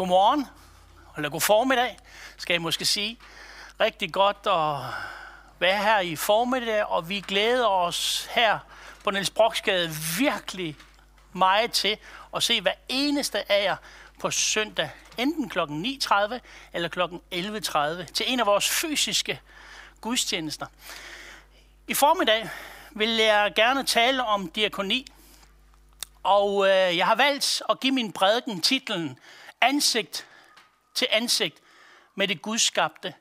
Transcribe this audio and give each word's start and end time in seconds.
godmorgen, 0.00 0.46
eller 1.16 1.30
god 1.30 1.40
formiddag, 1.40 1.96
skal 2.38 2.54
jeg 2.54 2.62
måske 2.62 2.84
sige. 2.84 3.18
Rigtig 3.80 4.12
godt 4.12 4.36
at 4.46 4.94
være 5.58 5.78
her 5.78 6.00
i 6.00 6.16
formiddag, 6.16 6.84
og 6.84 7.08
vi 7.08 7.20
glæder 7.20 7.66
os 7.66 8.28
her 8.30 8.58
på 9.04 9.10
Niels 9.10 9.30
Broksgade 9.30 9.90
virkelig 10.18 10.76
meget 11.32 11.72
til 11.72 11.96
at 12.36 12.42
se 12.42 12.60
hver 12.60 12.72
eneste 12.88 13.52
af 13.52 13.64
jer 13.64 13.76
på 14.20 14.30
søndag, 14.30 14.90
enten 15.18 15.48
kl. 15.48 15.58
9.30 15.58 16.38
eller 16.72 16.88
kl. 16.88 17.00
11.30, 17.34 18.12
til 18.12 18.32
en 18.32 18.40
af 18.40 18.46
vores 18.46 18.68
fysiske 18.68 19.40
gudstjenester. 20.00 20.66
I 21.88 21.94
formiddag 21.94 22.48
vil 22.90 23.16
jeg 23.16 23.52
gerne 23.56 23.84
tale 23.84 24.24
om 24.24 24.50
diakoni, 24.50 25.06
og 26.22 26.68
øh, 26.68 26.96
jeg 26.96 27.06
har 27.06 27.14
valgt 27.14 27.62
at 27.68 27.80
give 27.80 27.92
min 27.92 28.12
prædiken 28.12 28.60
titlen 28.60 29.18
Ansigt 29.60 30.26
til 30.94 31.08
ansigt 31.10 31.62
med 32.14 32.28
det 32.28 32.42
gudskabte 32.42 33.14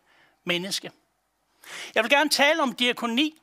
menneske. 0.43 0.91
Jeg 1.95 2.03
vil 2.03 2.11
gerne 2.11 2.29
tale 2.29 2.61
om 2.61 2.75
diakoni. 2.75 3.41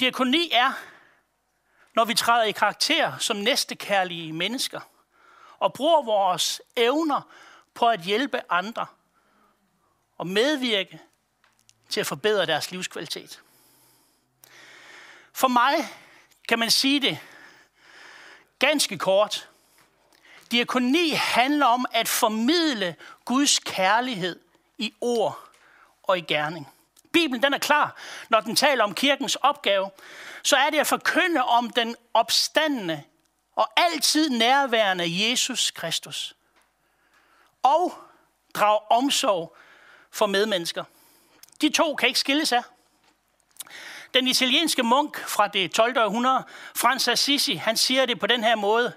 Diakoni 0.00 0.50
er, 0.52 0.72
når 1.94 2.04
vi 2.04 2.14
træder 2.14 2.44
i 2.44 2.52
karakter 2.52 3.18
som 3.18 3.36
næstekærlige 3.36 4.32
mennesker 4.32 4.80
og 5.58 5.72
bruger 5.72 6.02
vores 6.02 6.62
evner 6.76 7.20
på 7.74 7.88
at 7.88 8.00
hjælpe 8.00 8.52
andre 8.52 8.86
og 10.18 10.26
medvirke 10.26 11.00
til 11.88 12.00
at 12.00 12.06
forbedre 12.06 12.46
deres 12.46 12.70
livskvalitet. 12.70 13.42
For 15.32 15.48
mig 15.48 15.74
kan 16.48 16.58
man 16.58 16.70
sige 16.70 17.00
det 17.00 17.18
ganske 18.58 18.98
kort. 18.98 19.48
Diakoni 20.54 21.10
handler 21.10 21.66
om 21.66 21.86
at 21.92 22.08
formidle 22.08 22.96
Guds 23.24 23.58
kærlighed 23.58 24.40
i 24.78 24.94
ord 25.00 25.38
og 26.02 26.18
i 26.18 26.20
gerning. 26.20 26.68
Bibelen 27.12 27.42
den 27.42 27.54
er 27.54 27.58
klar, 27.58 27.96
når 28.28 28.40
den 28.40 28.56
taler 28.56 28.84
om 28.84 28.94
kirkens 28.94 29.36
opgave, 29.36 29.90
så 30.42 30.56
er 30.56 30.70
det 30.70 30.78
at 30.78 30.86
forkynde 30.86 31.44
om 31.44 31.70
den 31.70 31.96
opstandende 32.14 33.02
og 33.56 33.70
altid 33.76 34.30
nærværende 34.30 35.28
Jesus 35.28 35.70
Kristus. 35.70 36.36
Og 37.62 37.94
drage 38.54 38.80
omsorg 38.90 39.56
for 40.10 40.26
medmennesker. 40.26 40.84
De 41.60 41.68
to 41.72 41.94
kan 41.94 42.08
ikke 42.08 42.20
skilles 42.20 42.52
af. 42.52 42.62
Den 44.14 44.28
italienske 44.28 44.82
munk 44.82 45.28
fra 45.28 45.48
det 45.48 45.72
12. 45.72 45.98
århundrede, 45.98 46.44
Frans 46.76 47.08
Assisi, 47.08 47.54
han 47.54 47.76
siger 47.76 48.06
det 48.06 48.20
på 48.20 48.26
den 48.26 48.44
her 48.44 48.56
måde. 48.56 48.92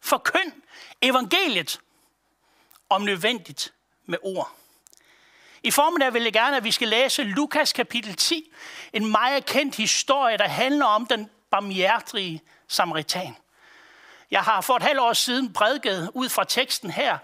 Forkynd 0.00 0.52
evangeliet 1.02 1.80
om 2.88 3.02
nødvendigt 3.02 3.72
med 4.06 4.18
ord. 4.22 4.56
I 5.62 5.70
formiddag 5.70 6.14
vil 6.14 6.22
jeg 6.22 6.32
gerne, 6.32 6.56
at 6.56 6.64
vi 6.64 6.70
skal 6.70 6.88
læse 6.88 7.22
Lukas 7.22 7.72
kapitel 7.72 8.14
10, 8.14 8.52
en 8.92 9.10
meget 9.10 9.46
kendt 9.46 9.76
historie, 9.76 10.38
der 10.38 10.48
handler 10.48 10.86
om 10.86 11.06
den 11.06 11.30
barmhjertige 11.50 12.42
samaritan. 12.68 13.36
Jeg 14.30 14.42
har 14.42 14.60
for 14.60 14.76
et 14.76 14.82
halvt 14.82 15.00
år 15.00 15.12
siden 15.12 15.52
prædiket 15.52 16.10
ud 16.14 16.28
fra 16.28 16.44
teksten 16.44 16.90
her, 16.90 17.18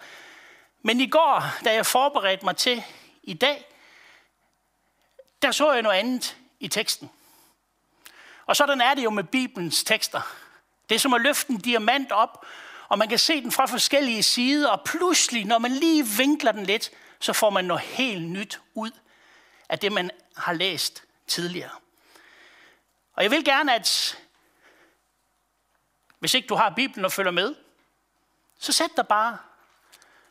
men 0.82 1.00
i 1.00 1.10
går, 1.10 1.44
da 1.64 1.74
jeg 1.74 1.86
forberedte 1.86 2.44
mig 2.44 2.56
til 2.56 2.84
i 3.22 3.34
dag, 3.34 3.66
der 5.42 5.52
så 5.52 5.72
jeg 5.72 5.82
noget 5.82 5.96
andet 5.96 6.36
i 6.60 6.68
teksten. 6.68 7.10
Og 8.46 8.56
sådan 8.56 8.80
er 8.80 8.94
det 8.94 9.04
jo 9.04 9.10
med 9.10 9.24
Bibelens 9.24 9.84
tekster. 9.84 10.20
Det 10.88 10.94
er 10.94 10.98
som 10.98 11.14
at 11.14 11.20
løfte 11.20 11.52
en 11.52 11.58
diamant 11.58 12.12
op, 12.12 12.46
og 12.88 12.98
man 12.98 13.08
kan 13.08 13.18
se 13.18 13.40
den 13.42 13.52
fra 13.52 13.66
forskellige 13.66 14.22
sider, 14.22 14.70
og 14.70 14.82
pludselig, 14.84 15.44
når 15.44 15.58
man 15.58 15.70
lige 15.70 16.06
vinkler 16.06 16.52
den 16.52 16.66
lidt, 16.66 16.90
så 17.20 17.32
får 17.32 17.50
man 17.50 17.64
noget 17.64 17.82
helt 17.82 18.28
nyt 18.28 18.60
ud 18.74 18.90
af 19.68 19.78
det, 19.78 19.92
man 19.92 20.10
har 20.36 20.52
læst 20.52 21.04
tidligere. 21.26 21.70
Og 23.14 23.22
jeg 23.22 23.30
vil 23.30 23.44
gerne, 23.44 23.74
at 23.74 24.18
hvis 26.18 26.34
ikke 26.34 26.48
du 26.48 26.54
har 26.54 26.70
Bibelen 26.70 27.04
og 27.04 27.12
følger 27.12 27.32
med, 27.32 27.54
så 28.58 28.72
sæt 28.72 28.90
dig 28.96 29.06
bare 29.06 29.38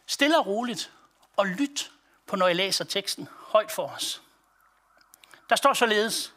stille 0.05 0.39
og 0.39 0.47
roligt 0.47 0.91
og 1.37 1.45
lyt 1.45 1.91
på, 2.27 2.35
når 2.35 2.47
jeg 2.47 2.55
læser 2.55 2.83
teksten 2.83 3.27
højt 3.47 3.71
for 3.71 3.87
os. 3.87 4.21
Der 5.49 5.55
står 5.55 5.73
således, 5.73 6.33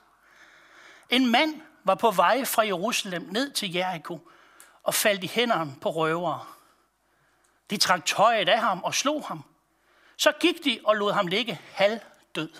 en 1.11 1.27
mand 1.27 1.61
var 1.85 1.95
på 1.95 2.11
vej 2.11 2.45
fra 2.45 2.67
Jerusalem 2.67 3.23
ned 3.23 3.53
til 3.53 3.73
Jericho 3.73 4.29
og 4.89 4.95
faldt 4.95 5.25
i 5.25 5.27
hænderne 5.27 5.77
på 5.81 5.91
røvere. 5.91 6.47
De 7.71 7.77
trak 7.77 8.05
tøjet 8.05 8.49
af 8.49 8.61
ham 8.61 8.85
og 8.85 8.95
slog 8.95 9.25
ham. 9.27 9.45
Så 10.17 10.33
gik 10.41 10.65
de 10.65 10.81
og 10.85 10.97
lod 10.97 11.13
ham 11.13 11.27
ligge 11.27 11.61
halvdød. 11.73 12.53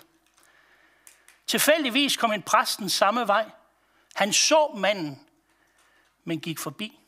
Tilfældigvis 1.47 2.17
kom 2.17 2.31
en 2.31 2.41
præsten 2.41 2.89
samme 2.89 3.27
vej. 3.27 3.49
Han 4.15 4.33
så 4.33 4.71
manden, 4.75 5.27
men 6.23 6.39
gik 6.39 6.59
forbi. 6.59 6.99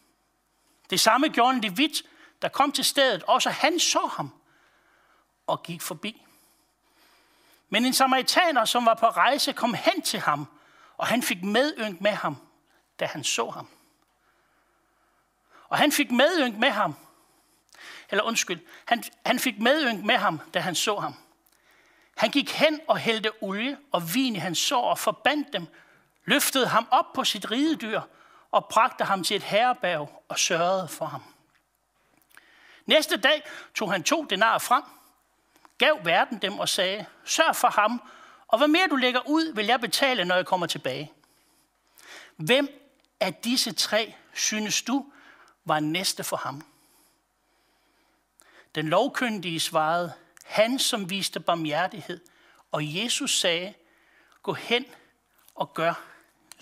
Det 0.90 1.00
samme 1.00 1.30
gjorde 1.30 1.56
en 1.56 1.62
levit, 1.62 2.03
der 2.42 2.48
kom 2.48 2.72
til 2.72 2.86
stedet. 2.86 3.24
Også 3.24 3.50
han 3.50 3.80
så 3.80 4.12
ham 4.16 4.34
og 5.48 5.64
gik 5.64 5.82
forbi. 5.82 6.26
Men 7.70 7.86
en 7.86 7.94
samaritaner, 7.94 8.66
som 8.66 8.86
var 8.86 8.94
på 8.94 9.08
rejse, 9.08 9.53
kom 9.53 9.74
hen 9.74 10.02
til 10.02 10.20
ham, 10.20 10.48
og 10.98 11.08
han 11.08 11.24
fik 11.24 11.44
medynk 11.44 12.02
med 12.02 12.12
ham, 12.12 12.38
da 13.00 13.06
han 13.06 13.24
så 13.24 13.50
ham. 13.50 13.68
Og 15.72 15.78
han 15.78 15.92
fik 15.92 16.12
medynk 16.12 16.58
med 16.58 16.70
ham, 16.70 16.96
eller 18.09 18.24
undskyld, 18.24 18.59
han, 18.86 19.04
han 19.26 19.40
fik 19.40 19.59
medynk 19.59 20.06
med 20.06 20.16
ham, 20.16 20.40
da 20.54 20.59
han 20.59 20.76
så 20.76 21.00
ham. 21.00 21.16
Han 22.18 22.30
gik 22.30 22.52
hen 22.52 22.82
og 22.88 22.98
hældte 22.98 23.44
olie 23.44 23.78
og 23.92 24.14
vin 24.14 24.36
i 24.36 24.40
hans 24.40 24.58
sår 24.58 24.90
og 24.90 25.00
forbandt 25.00 25.54
dem, 25.54 25.68
løftede 26.26 26.68
ham 26.68 26.88
op 26.92 27.14
på 27.14 27.24
sit 27.24 27.52
ridedyr 27.52 28.02
og 28.52 28.66
bragte 28.66 29.04
ham 29.04 29.24
til 29.24 29.36
et 29.36 29.44
herrebær 29.44 29.98
og 30.30 30.40
sørgede 30.40 30.88
for 30.88 31.06
ham. 31.06 31.24
Næste 32.86 33.18
dag 33.18 33.44
tog 33.76 33.92
han 33.92 34.03
to 34.03 34.26
denarer 34.26 34.59
frem, 34.59 34.84
gav 35.78 36.00
verden 36.03 36.38
dem 36.38 36.59
og 36.59 36.70
sagde, 36.70 37.06
sørg 37.26 37.56
for 37.56 37.68
ham, 37.68 38.02
og 38.48 38.58
hvad 38.58 38.68
mere 38.68 38.88
du 38.88 38.96
lægger 38.96 39.28
ud, 39.28 39.53
vil 39.53 39.66
jeg 39.66 39.80
betale, 39.80 40.26
når 40.26 40.36
jeg 40.36 40.46
kommer 40.46 40.68
tilbage. 40.68 41.12
Hvem 42.36 42.68
af 43.20 43.34
disse 43.34 43.74
tre 43.74 44.16
synes 44.34 44.82
du 44.82 45.06
var 45.66 45.80
næste 45.80 46.24
for 46.24 46.38
ham? 46.38 46.66
Den 48.76 48.88
lovkyndige 48.90 49.60
svarede, 49.60 50.14
han 50.46 50.80
som 50.80 51.10
viste 51.10 51.40
barmhjertighed, 51.40 52.20
og 52.72 52.96
Jesus 52.96 53.40
sagde, 53.40 53.74
gå 54.44 54.54
hen 54.54 54.86
og 55.56 55.74
gør 55.74 55.94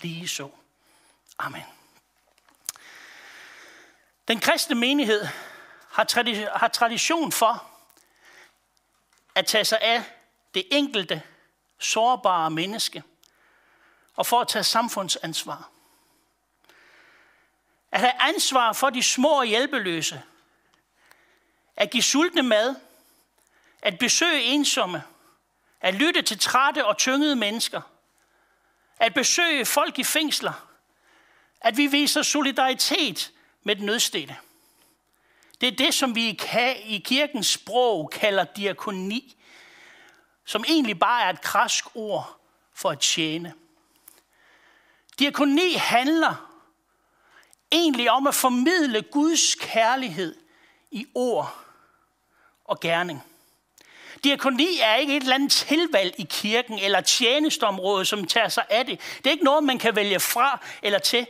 lige 0.00 0.28
så. 0.28 0.50
Amen. 1.38 1.62
Den 4.28 4.40
kristne 4.40 4.74
menighed 4.74 5.26
har 6.54 6.68
tradition 6.72 7.32
for 7.32 7.66
at 9.34 9.46
tage 9.46 9.64
sig 9.64 9.78
af 9.80 10.04
det 10.54 10.64
enkelte 10.70 11.22
sårbare 11.78 12.50
menneske 12.50 13.02
og 14.16 14.26
for 14.26 14.40
at 14.40 14.48
tage 14.48 14.64
samfundsansvar. 14.64 15.70
At 17.92 18.00
have 18.00 18.12
ansvar 18.20 18.72
for 18.72 18.90
de 18.90 19.02
små 19.02 19.38
og 19.38 19.44
hjælpeløse. 19.44 20.22
At 21.76 21.90
give 21.90 22.02
sultne 22.02 22.42
mad. 22.42 22.76
At 23.82 23.98
besøge 23.98 24.42
ensomme. 24.42 25.02
At 25.80 25.94
lytte 25.94 26.22
til 26.22 26.38
trætte 26.38 26.86
og 26.86 26.96
tyngede 26.96 27.36
mennesker. 27.36 27.80
At 28.98 29.14
besøge 29.14 29.66
folk 29.66 29.98
i 29.98 30.04
fængsler. 30.04 30.66
At 31.60 31.76
vi 31.76 31.86
viser 31.86 32.22
solidaritet 32.22 33.32
med 33.62 33.76
den 33.76 33.86
nødstede. 33.86 34.36
Det 35.60 35.68
er 35.68 35.76
det, 35.76 35.94
som 35.94 36.14
vi 36.14 36.28
i 36.84 37.02
kirkens 37.04 37.46
sprog 37.46 38.10
kalder 38.10 38.44
diakoni, 38.44 39.36
som 40.44 40.64
egentlig 40.68 40.98
bare 40.98 41.24
er 41.24 41.30
et 41.30 41.40
krask 41.40 41.84
ord 41.94 42.40
for 42.74 42.90
at 42.90 43.00
tjene. 43.00 43.54
Diakoni 45.18 45.72
handler 45.72 46.49
egentlig 47.72 48.10
om 48.10 48.26
at 48.26 48.34
formidle 48.34 49.02
Guds 49.02 49.54
kærlighed 49.54 50.36
i 50.90 51.06
ord 51.14 51.64
og 52.64 52.80
gerning. 52.80 53.22
Diakoni 54.24 54.78
er 54.82 54.94
ikke 54.94 55.16
et 55.16 55.22
eller 55.22 55.34
andet 55.34 55.52
tilvalg 55.52 56.14
i 56.18 56.26
kirken 56.30 56.78
eller 56.78 57.00
tjenestområde, 57.00 58.04
som 58.04 58.26
tager 58.26 58.48
sig 58.48 58.64
af 58.70 58.86
det. 58.86 59.00
Det 59.18 59.26
er 59.26 59.30
ikke 59.30 59.44
noget, 59.44 59.64
man 59.64 59.78
kan 59.78 59.96
vælge 59.96 60.20
fra 60.20 60.60
eller 60.82 60.98
til. 60.98 61.26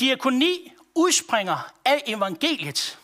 Diakoni 0.00 0.72
udspringer 0.94 1.72
af 1.84 2.02
evangeliet. 2.06 2.98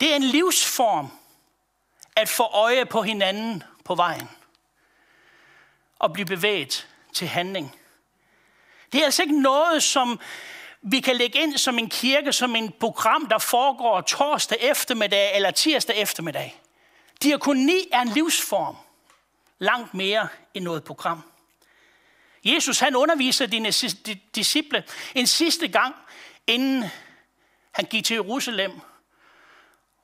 Det 0.00 0.12
er 0.12 0.16
en 0.16 0.22
livsform 0.22 1.10
at 2.16 2.28
få 2.28 2.42
øje 2.42 2.86
på 2.86 3.02
hinanden 3.02 3.62
på 3.84 3.94
vejen 3.94 4.28
og 5.98 6.12
blive 6.12 6.26
bevæget 6.26 6.88
til 7.12 7.28
handling. 7.28 7.76
Det 8.94 9.00
er 9.00 9.04
altså 9.04 9.22
ikke 9.22 9.40
noget, 9.40 9.82
som 9.82 10.20
vi 10.82 11.00
kan 11.00 11.16
lægge 11.16 11.38
ind 11.38 11.58
som 11.58 11.78
en 11.78 11.88
kirke, 11.88 12.32
som 12.32 12.56
en 12.56 12.72
program, 12.80 13.26
der 13.26 13.38
foregår 13.38 14.00
torsdag 14.00 14.58
eftermiddag 14.60 15.36
eller 15.36 15.50
tirsdag 15.50 15.96
eftermiddag. 15.96 16.60
Diakoni 17.22 17.88
er 17.92 18.00
en 18.00 18.08
livsform, 18.08 18.76
langt 19.58 19.94
mere 19.94 20.28
end 20.54 20.64
noget 20.64 20.84
program. 20.84 21.22
Jesus 22.44 22.78
han 22.78 22.96
underviser 22.96 23.46
dine 23.46 23.70
disciple 24.34 24.84
en 25.14 25.26
sidste 25.26 25.68
gang, 25.68 25.94
inden 26.46 26.84
han 27.70 27.84
gik 27.84 28.04
til 28.04 28.14
Jerusalem 28.14 28.80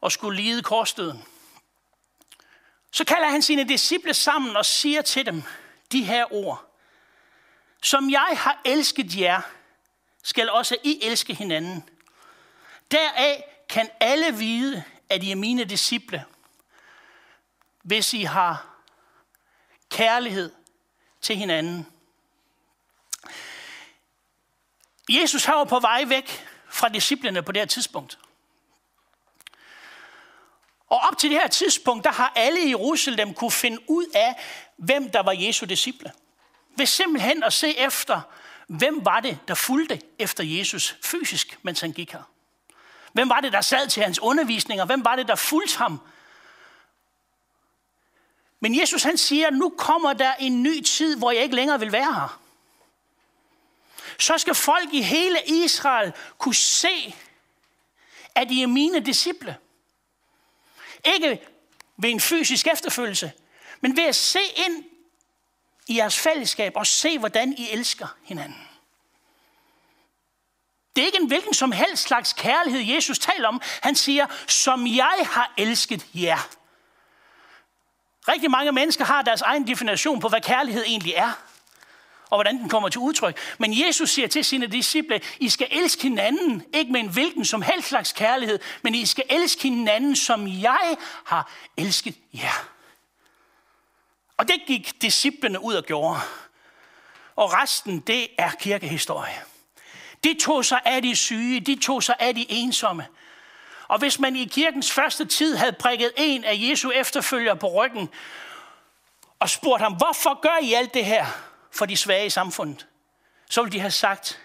og 0.00 0.12
skulle 0.12 0.42
lide 0.42 0.62
korsdøden. 0.62 1.24
Så 2.90 3.04
kalder 3.04 3.28
han 3.28 3.42
sine 3.42 3.64
disciple 3.68 4.14
sammen 4.14 4.56
og 4.56 4.66
siger 4.66 5.02
til 5.02 5.26
dem 5.26 5.42
de 5.92 6.04
her 6.04 6.32
ord. 6.32 6.69
Som 7.82 8.10
jeg 8.10 8.34
har 8.36 8.60
elsket 8.64 9.16
jer, 9.16 9.40
skal 10.22 10.50
også 10.50 10.76
I 10.84 10.98
elske 11.02 11.34
hinanden. 11.34 11.88
Deraf 12.90 13.42
kan 13.68 13.90
alle 14.00 14.38
vide, 14.38 14.84
at 15.08 15.22
I 15.22 15.30
er 15.30 15.36
mine 15.36 15.64
disciple, 15.64 16.24
hvis 17.82 18.14
I 18.14 18.22
har 18.22 18.66
kærlighed 19.90 20.52
til 21.20 21.36
hinanden. 21.36 21.86
Jesus 25.08 25.48
var 25.48 25.64
på 25.64 25.80
vej 25.80 26.04
væk 26.04 26.46
fra 26.68 26.88
disciplene 26.88 27.42
på 27.42 27.52
det 27.52 27.60
her 27.60 27.66
tidspunkt. 27.66 28.18
Og 30.86 30.98
op 30.98 31.18
til 31.18 31.30
det 31.30 31.40
her 31.40 31.48
tidspunkt, 31.48 32.04
der 32.04 32.12
har 32.12 32.32
alle 32.36 32.60
i 32.60 32.68
Jerusalem 32.68 33.34
kunne 33.34 33.50
finde 33.50 33.90
ud 33.90 34.06
af, 34.14 34.36
hvem 34.76 35.10
der 35.10 35.22
var 35.22 35.32
Jesu 35.32 35.66
disciple. 35.66 36.12
Ved 36.76 36.86
simpelthen 36.86 37.42
at 37.42 37.52
se 37.52 37.78
efter, 37.78 38.20
hvem 38.66 39.04
var 39.04 39.20
det, 39.20 39.38
der 39.48 39.54
fulgte 39.54 40.00
efter 40.18 40.44
Jesus 40.44 40.96
fysisk, 41.02 41.58
mens 41.62 41.80
han 41.80 41.92
gik 41.92 42.12
her. 42.12 42.22
Hvem 43.12 43.28
var 43.28 43.40
det, 43.40 43.52
der 43.52 43.60
sad 43.60 43.88
til 43.88 44.02
hans 44.02 44.18
undervisning, 44.18 44.80
og 44.80 44.86
hvem 44.86 45.04
var 45.04 45.16
det, 45.16 45.28
der 45.28 45.34
fulgte 45.34 45.78
ham? 45.78 46.00
Men 48.60 48.80
Jesus 48.80 49.02
han 49.02 49.18
siger, 49.18 49.50
nu 49.50 49.74
kommer 49.78 50.12
der 50.12 50.34
en 50.34 50.62
ny 50.62 50.82
tid, 50.82 51.16
hvor 51.16 51.30
jeg 51.30 51.42
ikke 51.42 51.54
længere 51.54 51.80
vil 51.80 51.92
være 51.92 52.14
her. 52.14 52.40
Så 54.18 54.38
skal 54.38 54.54
folk 54.54 54.88
i 54.92 55.02
hele 55.02 55.38
Israel 55.46 56.12
kunne 56.38 56.54
se, 56.54 57.14
at 58.34 58.48
de 58.48 58.62
er 58.62 58.66
mine 58.66 59.00
disciple. 59.00 59.56
Ikke 61.04 61.46
ved 61.96 62.10
en 62.10 62.20
fysisk 62.20 62.66
efterfølgelse, 62.66 63.32
men 63.80 63.96
ved 63.96 64.04
at 64.04 64.16
se 64.16 64.40
ind 64.56 64.84
i 65.90 65.96
jeres 65.96 66.18
fællesskab 66.18 66.72
og 66.76 66.86
se, 66.86 67.18
hvordan 67.18 67.52
I 67.52 67.68
elsker 67.72 68.06
hinanden. 68.24 68.68
Det 70.96 71.02
er 71.02 71.06
ikke 71.06 71.18
en 71.20 71.26
hvilken 71.26 71.54
som 71.54 71.72
helst 71.72 72.02
slags 72.02 72.32
kærlighed, 72.32 72.80
Jesus 72.94 73.18
taler 73.18 73.48
om. 73.48 73.60
Han 73.82 73.94
siger, 73.94 74.26
som 74.46 74.86
jeg 74.86 75.26
har 75.30 75.52
elsket 75.56 76.06
jer. 76.14 76.48
Rigtig 78.28 78.50
mange 78.50 78.72
mennesker 78.72 79.04
har 79.04 79.22
deres 79.22 79.42
egen 79.42 79.66
definition 79.66 80.20
på, 80.20 80.28
hvad 80.28 80.40
kærlighed 80.40 80.84
egentlig 80.86 81.12
er 81.12 81.32
og 82.30 82.36
hvordan 82.36 82.58
den 82.58 82.68
kommer 82.68 82.88
til 82.88 82.98
udtryk. 82.98 83.38
Men 83.58 83.86
Jesus 83.86 84.10
siger 84.10 84.28
til 84.28 84.44
sine 84.44 84.66
disciple, 84.66 85.20
I 85.38 85.48
skal 85.48 85.68
elske 85.70 86.02
hinanden, 86.02 86.62
ikke 86.74 86.92
med 86.92 87.00
en 87.00 87.08
hvilken 87.08 87.44
som 87.44 87.62
helst 87.62 87.88
slags 87.88 88.12
kærlighed, 88.12 88.58
men 88.82 88.94
I 88.94 89.06
skal 89.06 89.24
elske 89.30 89.62
hinanden, 89.62 90.16
som 90.16 90.48
jeg 90.48 90.96
har 91.24 91.52
elsket 91.76 92.14
jer. 92.34 92.79
Og 94.40 94.48
det 94.48 94.62
gik 94.66 95.02
disciplene 95.02 95.62
ud 95.62 95.74
og 95.74 95.84
gjorde. 95.84 96.20
Og 97.36 97.52
resten, 97.52 98.00
det 98.00 98.28
er 98.38 98.50
kirkehistorie. 98.50 99.42
De 100.24 100.36
tog 100.40 100.64
sig 100.64 100.80
af 100.84 101.02
de 101.02 101.16
syge, 101.16 101.60
de 101.60 101.80
tog 101.82 102.02
sig 102.02 102.14
af 102.18 102.34
de 102.34 102.46
ensomme. 102.48 103.06
Og 103.88 103.98
hvis 103.98 104.18
man 104.18 104.36
i 104.36 104.44
kirkens 104.44 104.92
første 104.92 105.24
tid 105.24 105.56
havde 105.56 105.72
prikket 105.72 106.12
en 106.16 106.44
af 106.44 106.54
Jesu 106.56 106.90
efterfølgere 106.90 107.56
på 107.56 107.68
ryggen, 107.68 108.08
og 109.38 109.50
spurgt 109.50 109.82
ham, 109.82 109.94
hvorfor 109.94 110.40
gør 110.40 110.58
I 110.62 110.72
alt 110.72 110.94
det 110.94 111.04
her? 111.04 111.26
for 111.70 111.86
de 111.86 111.96
svage 111.96 112.26
i 112.26 112.30
samfundet, 112.30 112.86
så 113.50 113.62
ville 113.62 113.72
de 113.72 113.80
have 113.80 113.90
sagt, 113.90 114.40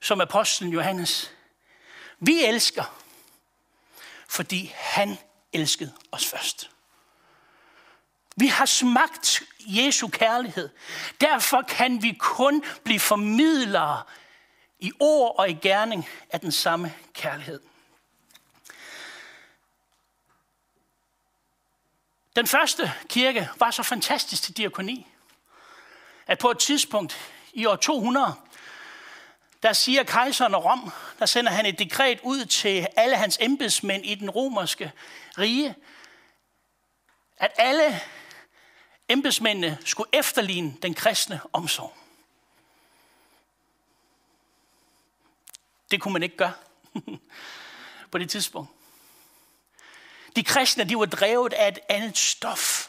som 0.00 0.20
apostlen 0.20 0.72
Johannes, 0.72 1.32
vi 2.20 2.44
elsker, 2.44 3.02
fordi 4.28 4.72
han 4.74 5.18
elskede 5.52 5.92
os 6.12 6.26
først. 6.26 6.70
Vi 8.40 8.46
har 8.46 8.66
smagt 8.66 9.42
Jesu 9.60 10.08
kærlighed. 10.08 10.68
Derfor 11.20 11.62
kan 11.62 12.02
vi 12.02 12.16
kun 12.18 12.64
blive 12.84 13.00
formidlere 13.00 14.02
i 14.78 14.92
ord 15.00 15.38
og 15.38 15.50
i 15.50 15.52
gerning 15.52 16.08
af 16.30 16.40
den 16.40 16.52
samme 16.52 16.94
kærlighed. 17.14 17.60
Den 22.36 22.46
første 22.46 22.92
kirke 23.08 23.48
var 23.58 23.70
så 23.70 23.82
fantastisk 23.82 24.42
til 24.42 24.56
diakoni 24.56 25.06
at 26.26 26.38
på 26.38 26.50
et 26.50 26.58
tidspunkt 26.58 27.16
i 27.52 27.64
år 27.66 27.76
200, 27.76 28.34
der 29.62 29.72
siger 29.72 30.02
kejseren 30.02 30.54
af 30.54 30.64
Rom, 30.64 30.92
der 31.18 31.26
sender 31.26 31.52
han 31.52 31.66
et 31.66 31.78
dekret 31.78 32.20
ud 32.22 32.44
til 32.44 32.86
alle 32.96 33.16
hans 33.16 33.38
embedsmænd 33.40 34.06
i 34.06 34.14
den 34.14 34.30
romerske 34.30 34.92
rige, 35.38 35.74
at 37.36 37.50
alle 37.58 38.00
embedsmændene 39.08 39.78
skulle 39.84 40.10
efterligne 40.12 40.76
den 40.82 40.94
kristne 40.94 41.40
omsorg. 41.52 41.96
Det 45.90 46.00
kunne 46.00 46.12
man 46.12 46.22
ikke 46.22 46.36
gøre 46.36 46.52
på 48.12 48.18
det 48.18 48.30
tidspunkt. 48.30 48.70
De 50.36 50.44
kristne, 50.44 50.84
de 50.84 50.98
var 50.98 51.06
drevet 51.06 51.52
af 51.52 51.68
et 51.68 51.78
andet 51.88 52.18
stof. 52.18 52.88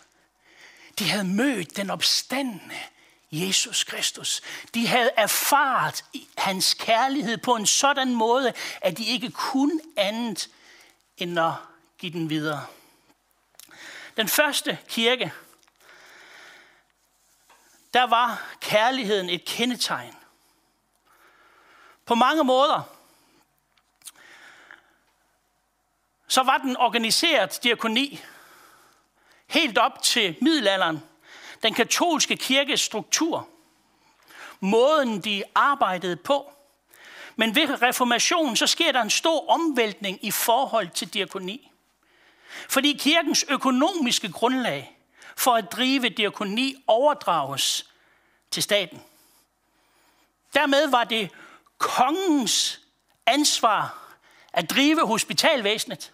De 1.00 1.10
havde 1.10 1.24
mødt 1.24 1.78
den 1.78 1.90
opstandende 1.90 2.80
Jesus 3.32 3.84
Kristus. 3.84 4.42
De 4.74 4.88
havde 4.88 5.12
erfaret 5.18 6.06
hans 6.38 6.74
kærlighed 6.74 7.38
på 7.38 7.56
en 7.56 7.66
sådan 7.66 8.16
måde, 8.16 8.54
at 8.82 8.98
de 8.98 9.06
ikke 9.06 9.32
kunne 9.32 9.80
andet 9.98 10.50
end 11.18 11.40
at 11.40 11.54
give 11.98 12.12
den 12.12 12.30
videre. 12.30 12.66
Den 14.18 14.28
første 14.28 14.78
kirke, 14.88 15.32
der 17.94 18.04
var 18.04 18.56
kærligheden 18.62 19.30
et 19.30 19.46
kendetegn. 19.46 20.16
På 22.06 22.16
mange 22.16 22.44
måder, 22.44 22.96
så 26.28 26.44
var 26.44 26.58
den 26.58 26.78
organiseret 26.78 27.64
diakoni 27.64 28.22
helt 29.48 29.78
op 29.78 30.04
til 30.04 30.36
middelalderen 30.42 31.04
den 31.64 31.74
katolske 31.74 32.38
kirkes 32.38 32.82
struktur, 32.82 33.50
måden 34.60 35.22
de 35.22 35.44
arbejdede 35.56 36.16
på. 36.16 36.54
Men 37.36 37.56
ved 37.56 37.82
reformationen, 37.82 38.56
så 38.56 38.68
sker 38.68 38.92
der 38.92 39.02
en 39.02 39.10
stor 39.10 39.50
omvæltning 39.50 40.26
i 40.26 40.32
forhold 40.32 40.90
til 40.90 41.14
diakoni. 41.14 41.72
Fordi 42.70 42.94
kirkens 43.00 43.46
økonomiske 43.50 44.32
grundlag 44.32 44.99
for 45.40 45.56
at 45.56 45.72
drive 45.72 46.10
diakoni 46.10 46.84
overdrages 46.88 47.90
til 48.52 48.64
staten. 48.64 49.04
Dermed 50.54 50.88
var 50.88 51.04
det 51.04 51.30
kongens 51.78 52.80
ansvar 53.26 54.16
at 54.54 54.70
drive 54.70 55.08
hospitalvæsenet 55.08 56.14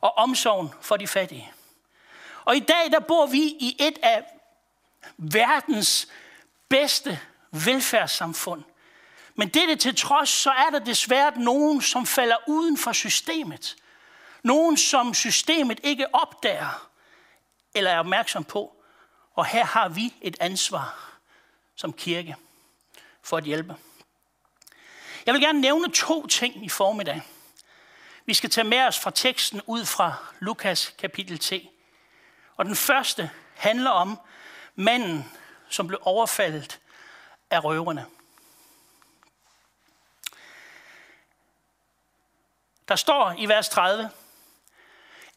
og 0.00 0.18
omsorgen 0.18 0.70
for 0.80 0.96
de 0.96 1.06
fattige. 1.06 1.52
Og 2.44 2.56
i 2.56 2.60
dag 2.60 2.90
der 2.90 3.00
bor 3.00 3.26
vi 3.26 3.42
i 3.42 3.76
et 3.78 3.98
af 4.02 4.24
verdens 5.16 6.08
bedste 6.68 7.20
velfærdssamfund. 7.50 8.64
Men 9.34 9.48
dette 9.48 9.76
til 9.76 9.96
trods, 9.96 10.28
så 10.28 10.50
er 10.50 10.70
der 10.70 10.78
desværre 10.78 11.38
nogen, 11.38 11.82
som 11.82 12.06
falder 12.06 12.36
uden 12.46 12.78
for 12.78 12.92
systemet. 12.92 13.76
Nogen, 14.42 14.76
som 14.76 15.14
systemet 15.14 15.80
ikke 15.82 16.14
opdager 16.14 16.87
eller 17.74 17.90
er 17.90 17.98
opmærksom 17.98 18.44
på. 18.44 18.76
Og 19.34 19.46
her 19.46 19.64
har 19.64 19.88
vi 19.88 20.14
et 20.20 20.36
ansvar 20.40 21.18
som 21.74 21.92
kirke 21.92 22.36
for 23.22 23.36
at 23.36 23.44
hjælpe. 23.44 23.76
Jeg 25.26 25.34
vil 25.34 25.42
gerne 25.42 25.60
nævne 25.60 25.92
to 25.92 26.26
ting 26.26 26.64
i 26.64 26.68
formiddag. 26.68 27.22
Vi 28.26 28.34
skal 28.34 28.50
tage 28.50 28.64
med 28.64 28.80
os 28.80 28.98
fra 28.98 29.10
teksten 29.10 29.62
ud 29.66 29.84
fra 29.84 30.14
Lukas 30.38 30.94
kapitel 30.98 31.38
10. 31.38 31.70
Og 32.56 32.64
den 32.64 32.76
første 32.76 33.30
handler 33.54 33.90
om, 33.90 34.18
manden, 34.74 35.32
som 35.68 35.86
blev 35.86 35.98
overfaldet 36.02 36.80
af 37.50 37.64
røverne. 37.64 38.06
Der 42.88 42.96
står 42.96 43.34
i 43.38 43.46
vers 43.46 43.68
30, 43.68 44.10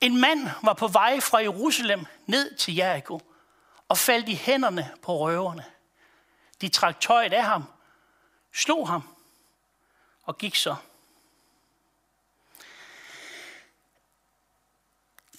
en 0.01 0.21
mand 0.21 0.49
var 0.63 0.73
på 0.73 0.87
vej 0.87 1.19
fra 1.19 1.37
Jerusalem 1.37 2.05
ned 2.25 2.55
til 2.55 2.75
Jericho 2.75 3.21
og 3.87 3.97
faldt 3.97 4.29
i 4.29 4.35
hænderne 4.35 4.91
på 5.01 5.17
røverne. 5.17 5.65
De 6.61 6.69
trak 6.69 6.99
tøjet 6.99 7.33
af 7.33 7.43
ham, 7.43 7.63
slog 8.53 8.87
ham 8.87 9.17
og 10.23 10.37
gik 10.37 10.55
så. 10.55 10.75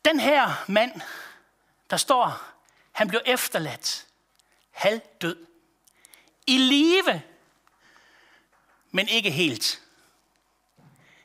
Den 0.04 0.20
her 0.20 0.64
mand, 0.68 1.00
der 1.90 1.96
står, 1.96 2.42
han 2.92 3.08
blev 3.08 3.20
efterladt, 3.26 4.06
halvdød, 4.70 5.46
i 6.46 6.58
live, 6.58 7.22
men 8.90 9.08
ikke 9.08 9.30
helt. 9.30 9.82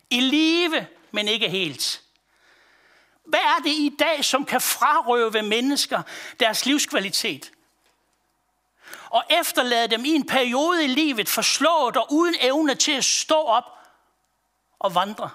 I 0.10 0.20
live, 0.20 0.88
men 1.12 1.28
ikke 1.28 1.50
helt. 1.50 2.07
Hvad 3.28 3.40
er 3.40 3.62
det 3.64 3.70
i 3.70 3.96
dag, 4.00 4.26
som 4.26 4.46
kan 4.46 4.62
frarøve 4.62 5.42
mennesker 5.42 6.02
deres 6.40 6.66
livskvalitet? 6.66 7.52
Og 9.10 9.24
efterlade 9.30 9.88
dem 9.88 10.06
i 10.06 10.10
en 10.10 10.26
periode 10.26 10.84
i 10.84 10.88
livet 10.88 11.30
forslået 11.30 11.98
og 11.98 12.08
uden 12.14 12.36
evne 12.40 12.76
til 12.76 12.92
at 12.92 13.06
stå 13.06 13.42
op 13.42 13.64
og 14.80 14.96
vandre. 14.96 15.30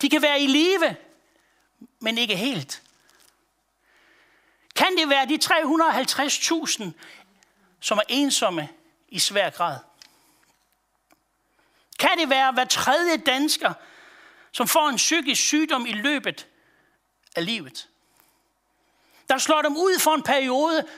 De 0.00 0.10
kan 0.10 0.22
være 0.22 0.40
i 0.40 0.46
live, 0.46 0.96
men 2.00 2.18
ikke 2.18 2.36
helt. 2.36 2.82
Kan 4.74 4.96
det 4.96 5.08
være 5.08 5.26
de 5.26 5.38
350.000, 5.44 6.84
som 7.80 7.98
er 7.98 8.02
ensomme 8.08 8.68
i 9.08 9.18
svær 9.18 9.50
grad? 9.50 9.78
Kan 11.98 12.18
det 12.18 12.30
være 12.30 12.52
hver 12.52 12.64
tredje 12.64 13.16
dansker, 13.16 13.72
som 14.52 14.68
får 14.68 14.88
en 14.88 14.96
psykisk 14.96 15.42
sygdom 15.42 15.86
i 15.86 15.92
løbet 15.92 16.48
af 17.36 17.46
livet? 17.46 17.88
Der 19.28 19.38
slår 19.38 19.62
dem 19.62 19.76
ud 19.76 20.00
for 20.00 20.14
en 20.14 20.22
periode, 20.22 20.88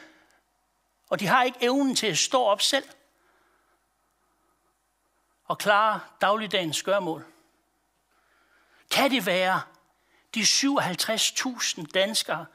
og 1.08 1.20
de 1.20 1.26
har 1.26 1.42
ikke 1.42 1.58
evnen 1.60 1.96
til 1.96 2.06
at 2.06 2.18
stå 2.18 2.42
op 2.42 2.62
selv 2.62 2.84
og 5.44 5.58
klare 5.58 6.00
dagligdagens 6.20 6.82
gørmål. 6.82 7.26
Kan 8.90 9.10
det 9.10 9.26
være 9.26 9.62
de 10.34 10.40
57.000 10.40 11.82
danskere, 11.94 12.46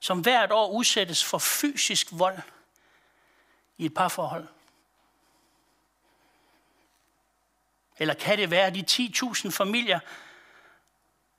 som 0.00 0.20
hvert 0.20 0.52
år 0.52 0.70
udsættes 0.70 1.24
for 1.24 1.38
fysisk 1.38 2.06
vold 2.10 2.38
i 3.76 3.84
et 3.84 3.94
parforhold? 3.94 4.48
Eller 7.98 8.14
kan 8.14 8.38
det 8.38 8.50
være 8.50 8.70
de 8.70 8.84
10.000 8.90 9.50
familier, 9.50 10.00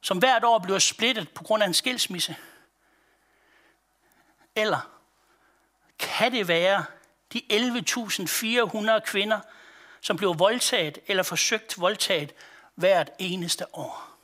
som 0.02 0.18
hvert 0.18 0.44
år 0.44 0.60
bliver 0.60 0.80
splittet 0.80 1.30
på 1.30 1.44
grund 1.44 1.64
af 1.64 1.68
en 1.68 1.74
skilsmisse? 1.74 2.36
Eller 4.56 4.92
kan 6.00 6.32
det 6.32 6.48
være 6.48 6.86
de 7.34 7.42
11.400 7.52 9.00
kvinder, 9.00 9.40
som 10.02 10.18
bliver 10.18 10.34
voldtaget 10.34 11.00
eller 11.08 11.24
forsøgt 11.24 11.80
voldtaget 11.80 12.34
hvert 12.76 13.10
eneste 13.20 13.76
år? 13.76 14.18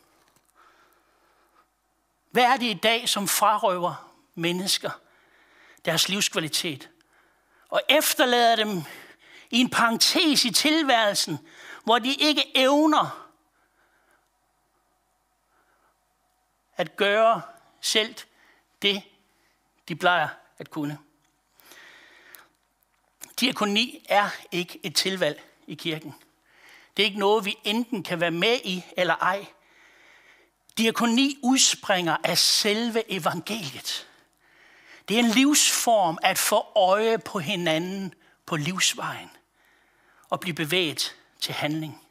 Hvad 2.32 2.44
er 2.44 2.58
det 2.58 2.66
i 2.66 2.80
dag, 2.84 3.10
som 3.10 3.28
frarøver 3.28 4.14
mennesker 4.36 4.90
deres 5.86 6.10
livskvalitet? 6.10 6.90
Og 7.70 7.82
efterlader 7.90 8.56
dem 8.56 8.84
i 9.50 9.60
en 9.60 9.70
parentes 9.70 10.46
i 10.46 10.52
tilværelsen, 10.52 11.40
hvor 11.84 12.00
de 12.00 12.14
ikke 12.14 12.52
evner 12.58 13.30
at 16.78 16.96
gøre 16.96 17.42
selv 17.82 18.16
det, 18.82 19.04
de 19.88 19.96
plejer 19.96 20.28
at 20.58 20.70
kunne. 20.70 20.98
Diakoni 23.40 24.06
er 24.10 24.30
ikke 24.52 24.80
et 24.84 24.96
tilvalg 24.96 25.44
i 25.68 25.76
kirken. 25.76 26.16
Det 26.98 27.04
er 27.04 27.08
ikke 27.08 27.20
noget, 27.20 27.46
vi 27.46 27.58
enten 27.64 28.04
kan 28.04 28.20
være 28.20 28.32
med 28.32 28.60
i 28.64 28.86
eller 28.98 29.16
ej. 29.16 29.46
Diakoni 30.78 31.40
udspringer 31.44 32.18
af 32.24 32.38
selve 32.38 33.12
evangeliet. 33.12 34.10
Det 35.08 35.16
er 35.16 35.20
en 35.20 35.30
livsform 35.30 36.18
at 36.22 36.38
få 36.38 36.66
øje 36.76 37.20
på 37.20 37.40
hinanden 37.40 38.14
på 38.46 38.56
livsvejen 38.56 39.30
og 40.30 40.40
blive 40.40 40.56
bevæget 40.56 41.16
til 41.44 41.54
handling. 41.54 42.02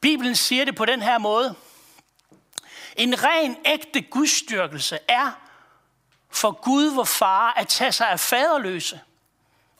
Bibelen 0.00 0.36
siger 0.36 0.64
det 0.64 0.76
på 0.76 0.84
den 0.84 1.02
her 1.02 1.18
måde. 1.18 1.54
En 2.96 3.24
ren 3.24 3.56
ægte 3.64 4.02
gudstyrkelse 4.02 4.98
er 5.08 5.32
for 6.30 6.50
Gud 6.50 6.94
vor 6.94 7.04
far 7.04 7.52
at 7.52 7.68
tage 7.68 7.92
sig 7.92 8.08
af 8.08 8.20
faderløse 8.20 9.00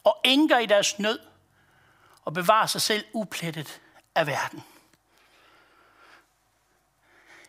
og 0.05 0.21
enker 0.25 0.59
i 0.59 0.67
deres 0.67 0.99
nød 0.99 1.19
og 2.25 2.35
bevare 2.35 2.69
sig 2.69 2.83
selv 2.83 3.05
uplettet 3.13 3.81
af 4.15 4.27
verden. 4.27 4.65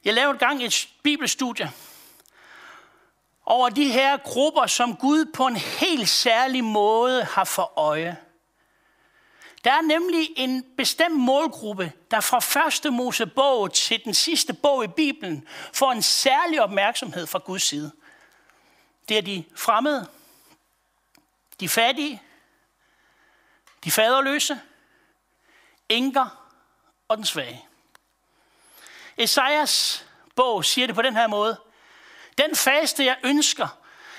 Jeg 0.06 0.14
lavede 0.14 0.38
gang 0.38 0.64
et 0.64 0.90
bibelstudie 1.04 1.72
over 3.46 3.70
de 3.70 3.92
her 3.92 4.18
grupper, 4.18 4.66
som 4.66 4.96
Gud 4.96 5.26
på 5.34 5.48
en 5.48 5.56
helt 5.56 6.10
særlig 6.10 6.64
måde 6.64 7.24
har 7.24 7.44
for 7.44 7.80
øje. 7.80 8.18
Der 9.66 9.72
er 9.72 9.82
nemlig 9.82 10.30
en 10.36 10.66
bestemt 10.78 11.20
målgruppe, 11.20 11.92
der 12.12 12.22
fra 12.22 12.40
første 12.40 12.92
Mosebog 12.92 13.74
til 13.74 14.04
den 14.04 14.14
sidste 14.14 14.54
bog 14.54 14.84
i 14.84 14.88
Bibelen 14.88 15.48
får 15.74 15.92
en 15.92 16.02
særlig 16.02 16.62
opmærksomhed 16.62 17.28
fra 17.28 17.40
Guds 17.40 17.64
side. 17.64 17.92
Det 19.10 19.18
er 19.18 19.22
de 19.22 19.44
fremmede, 19.56 20.10
de 21.60 21.70
fattige, 21.70 22.22
de 23.84 23.92
faderløse, 23.92 24.62
enker 25.90 26.50
og 27.08 27.18
den 27.18 27.26
svage. 27.26 27.66
Esajas 29.18 30.06
bog 30.36 30.66
siger 30.66 30.88
det 30.88 30.96
på 30.96 31.02
den 31.02 31.16
her 31.16 31.28
måde. 31.28 31.60
Den 32.38 32.56
faste, 32.56 33.06
jeg 33.06 33.18
ønsker, 33.24 33.68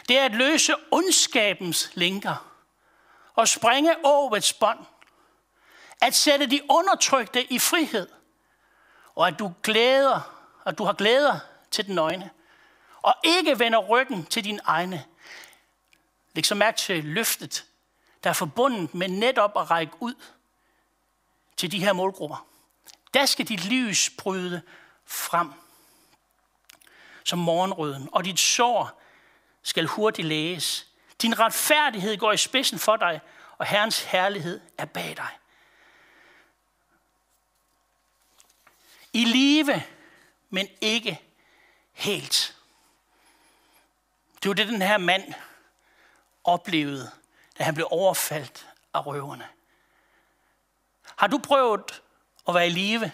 det 0.09 0.19
er 0.19 0.25
at 0.25 0.35
løse 0.35 0.75
ondskabens 0.91 1.91
linker 1.95 2.53
og 3.35 3.49
springe 3.49 3.97
åvets 4.05 4.53
bånd. 4.53 4.87
At 6.00 6.15
sætte 6.15 6.47
de 6.47 6.61
undertrykte 6.71 7.53
i 7.53 7.59
frihed. 7.59 8.09
Og 9.15 9.26
at 9.26 9.38
du 9.38 9.53
glæder, 9.62 10.21
at 10.67 10.79
du 10.79 10.85
har 10.85 10.93
glæder 10.93 11.38
til 11.71 11.87
den 11.87 11.99
øjne. 11.99 12.31
Og 13.03 13.15
ikke 13.25 13.59
vender 13.59 13.79
ryggen 13.79 14.26
til 14.26 14.45
din 14.45 14.61
egne. 14.65 15.05
Læg 16.33 16.47
så 16.47 16.55
mærke 16.55 16.79
til 16.79 17.05
løftet, 17.05 17.65
der 18.25 18.31
er 18.31 18.35
forbundet 18.35 18.95
med 18.95 19.09
netop 19.09 19.53
at 19.57 19.71
række 19.71 19.93
ud 20.00 20.15
til 21.57 21.73
de 21.73 21.85
her 21.85 21.93
målgrupper. 21.93 22.47
Der 23.15 23.26
skal 23.26 23.49
dit 23.49 23.65
lys 23.65 24.11
bryde 24.19 24.62
frem 25.05 25.53
som 27.26 27.38
morgenrøden, 27.38 28.09
og 28.12 28.25
dit 28.25 28.41
sår 28.41 29.03
skal 29.62 29.87
hurtigt 29.87 30.29
læges. 30.29 30.87
Din 31.23 31.38
retfærdighed 31.38 32.17
går 32.17 32.33
i 32.33 32.37
spidsen 32.37 32.79
for 32.79 32.97
dig, 32.97 33.21
og 33.59 33.67
Herrens 33.67 34.03
herlighed 34.03 34.61
er 34.79 34.85
bag 34.85 35.17
dig. 35.17 35.31
I 39.16 39.25
live, 39.25 39.82
men 40.50 40.68
ikke 40.80 41.20
helt. 41.92 42.56
Det 44.42 44.49
var 44.49 44.54
det, 44.54 44.68
den 44.68 44.82
her 44.82 44.99
mand 44.99 45.35
oplevede, 46.44 47.11
da 47.58 47.64
han 47.64 47.75
blev 47.75 47.88
overfaldt 47.90 48.68
af 48.94 49.06
røverne. 49.06 49.49
Har 51.16 51.26
du 51.26 51.38
prøvet 51.38 52.02
at 52.49 52.54
være 52.54 52.66
i 52.66 52.70
live, 52.70 53.12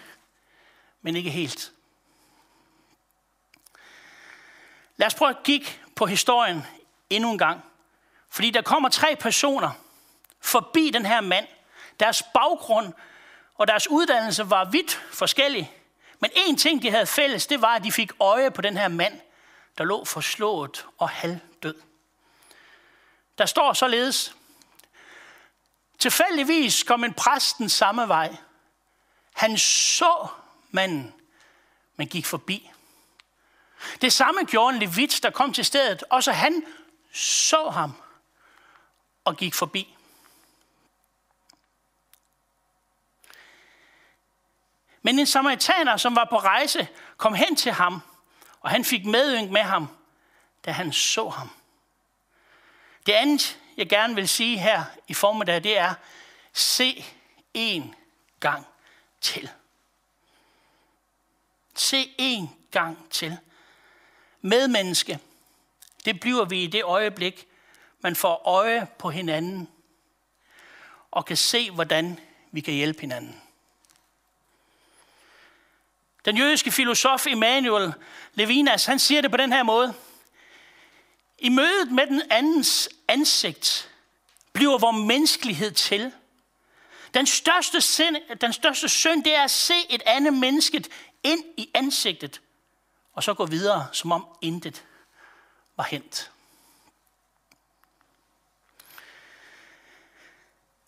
men 1.03 1.17
ikke 1.17 1.31
helt? 1.31 1.73
Lad 4.97 5.07
os 5.07 5.15
prøve 5.15 5.31
at 5.31 5.43
kigge 5.45 5.67
på 5.97 6.07
historien 6.07 6.63
endnu 7.11 7.33
en 7.33 7.39
gang. 7.39 7.61
Fordi 8.29 8.51
der 8.51 8.63
kommer 8.63 8.89
tre 8.89 9.17
personer 9.17 9.71
forbi 10.41 10.91
den 10.91 11.07
her 11.07 11.21
mand. 11.21 11.47
Deres 12.01 12.23
baggrund 12.35 12.93
og 13.55 13.69
deres 13.69 13.89
uddannelse 13.91 14.51
var 14.51 14.65
vidt 14.65 14.93
forskellige. 14.93 15.73
Men 16.23 16.31
en 16.35 16.57
ting, 16.57 16.83
de 16.83 16.91
havde 16.91 17.07
fælles, 17.07 17.47
det 17.47 17.63
var, 17.63 17.75
at 17.75 17.85
de 17.85 17.93
fik 17.93 18.13
øje 18.21 18.51
på 18.51 18.63
den 18.63 18.77
her 18.77 18.89
mand, 18.89 19.21
der 19.79 19.85
lå 19.85 20.05
forslået 20.05 20.87
og 20.99 21.09
halvdød. 21.09 21.75
Der 23.39 23.47
står 23.47 23.73
således, 23.73 24.37
tilfældigvis 25.99 26.83
kom 26.83 27.05
en 27.05 27.15
præst 27.15 27.59
den 27.59 27.69
samme 27.69 28.09
vej. 28.09 28.37
Han 29.33 29.59
så 29.59 30.27
manden, 30.71 31.15
men 31.97 32.09
gik 32.09 32.27
forbi. 32.27 32.71
Det 34.01 34.13
samme 34.13 34.45
gjorde 34.45 34.75
en 34.75 34.81
levit, 34.81 35.21
der 35.23 35.31
kom 35.31 35.53
til 35.53 35.65
stedet. 35.65 36.05
Også 36.11 36.33
han 36.33 36.65
så 37.13 37.71
ham 37.71 37.93
og 39.25 39.37
gik 39.37 39.55
forbi. 39.55 39.97
Men 45.03 45.19
en 45.19 45.27
samaritaner, 45.27 45.97
som 45.97 46.17
var 46.17 46.25
på 46.25 46.39
rejse, 46.39 46.89
kom 47.17 47.35
hen 47.35 47.57
til 47.57 47.73
ham, 47.73 48.01
og 48.61 48.71
han 48.71 48.85
fik 48.85 49.05
medynk 49.05 49.51
med 49.51 49.61
ham, 49.61 49.89
da 50.65 50.71
han 50.71 50.93
så 50.93 51.29
ham. 51.29 51.51
Det 53.07 53.13
andet, 53.13 53.59
jeg 53.77 53.89
gerne 53.89 54.15
vil 54.15 54.29
sige 54.29 54.59
her 54.59 54.85
i 55.09 55.15
formiddag, 55.15 55.65
det 55.65 55.79
er, 55.79 55.95
se 56.53 57.05
en 57.55 57.95
gang 58.41 58.67
til. 59.21 59.51
Se 61.75 62.15
en 62.19 62.51
gang 62.71 63.11
til. 63.11 63.39
Medmenneske, 64.41 65.19
det 66.05 66.21
bliver 66.21 66.45
vi 66.45 66.63
i 66.63 66.67
det 66.67 66.85
øjeblik, 66.85 67.47
man 68.01 68.17
får 68.17 68.49
øje 68.49 68.87
på 68.99 69.11
hinanden 69.11 69.69
og 71.11 71.25
kan 71.25 71.37
se, 71.37 71.71
hvordan 71.71 72.21
vi 72.53 72.61
kan 72.61 72.75
hjælpe 72.75 73.01
hinanden. 73.01 73.43
Den 76.25 76.37
jødiske 76.37 76.71
filosof 76.73 77.27
Immanuel 77.27 77.93
Levinas, 78.35 78.85
han 78.85 78.99
siger 78.99 79.21
det 79.21 79.31
på 79.31 79.37
den 79.37 79.53
her 79.53 79.63
måde. 79.63 79.95
I 81.39 81.49
mødet 81.49 81.93
med 81.93 82.07
den 82.07 82.23
andens 82.31 82.89
ansigt 83.09 83.91
bliver 84.53 84.79
vores 84.79 85.07
menneskelighed 85.07 85.71
til. 85.71 86.13
Den 87.15 87.27
største, 87.27 87.81
synd, 87.81 88.17
den 88.41 88.53
største 88.53 88.89
synd, 88.89 89.25
det 89.25 89.35
er 89.35 89.43
at 89.43 89.51
se 89.51 89.75
et 89.91 90.03
andet 90.07 90.35
menneske 90.35 90.85
ind 91.23 91.45
i 91.57 91.71
ansigtet, 91.75 92.41
og 93.13 93.23
så 93.23 93.35
gå 93.35 93.47
videre, 93.47 93.87
som 93.93 94.13
om 94.13 94.27
intet 94.41 94.85
var 95.77 95.85
hent. 95.85 96.31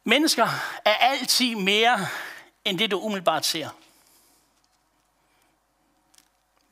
Mennesker 0.04 0.48
er 0.84 0.94
altid 0.94 1.54
mere 1.54 2.06
end 2.64 2.78
det, 2.78 2.90
du 2.90 3.00
umiddelbart 3.00 3.46
ser. 3.46 3.68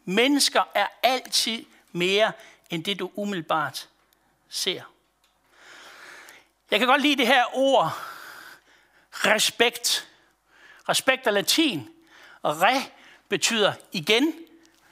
Mennesker 0.04 0.62
er 0.74 0.86
altid 1.02 1.64
mere 1.92 2.32
end 2.70 2.84
det, 2.84 2.98
du 2.98 3.10
umiddelbart 3.14 3.88
ser. 4.48 4.82
Jeg 6.70 6.78
kan 6.78 6.88
godt 6.88 7.02
lide 7.02 7.16
det 7.16 7.26
her 7.26 7.44
ord, 7.52 7.98
respekt. 9.10 10.08
Respekt 10.88 11.26
er 11.26 11.30
latin. 11.30 11.88
Re 12.44 12.82
betyder 13.28 13.72
igen. 13.92 14.34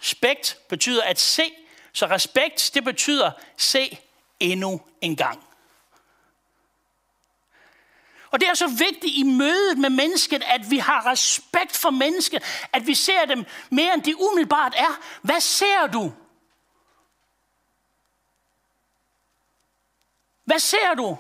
Spekt 0.01 0.59
betyder 0.69 1.03
at 1.03 1.19
se. 1.19 1.53
Så 1.93 2.07
respekt, 2.07 2.71
det 2.75 2.85
betyder 2.85 3.31
se 3.57 3.99
endnu 4.41 4.81
en 5.01 5.17
gang. 5.17 5.50
Og 8.31 8.41
det 8.41 8.49
er 8.49 8.55
så 8.55 8.67
vigtigt 8.67 9.17
i 9.17 9.23
mødet 9.23 9.79
med 9.79 9.91
mennesket, 9.91 10.43
at 10.47 10.71
vi 10.71 10.79
har 10.79 11.07
respekt 11.07 11.77
for 11.77 11.91
mennesket, 11.91 12.43
at 12.73 12.87
vi 12.87 12.95
ser 12.95 13.25
dem 13.25 13.45
mere 13.71 13.95
end 13.95 14.03
de 14.03 14.21
umiddelbart 14.21 14.75
er. 14.77 15.01
Hvad 15.23 15.41
ser 15.41 15.87
du? 15.87 16.13
Hvad 20.45 20.59
ser 20.59 20.95
du, 20.95 21.19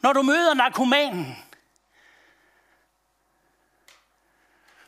når 0.00 0.12
du 0.12 0.22
møder 0.22 0.54
narkomanen? 0.54 1.36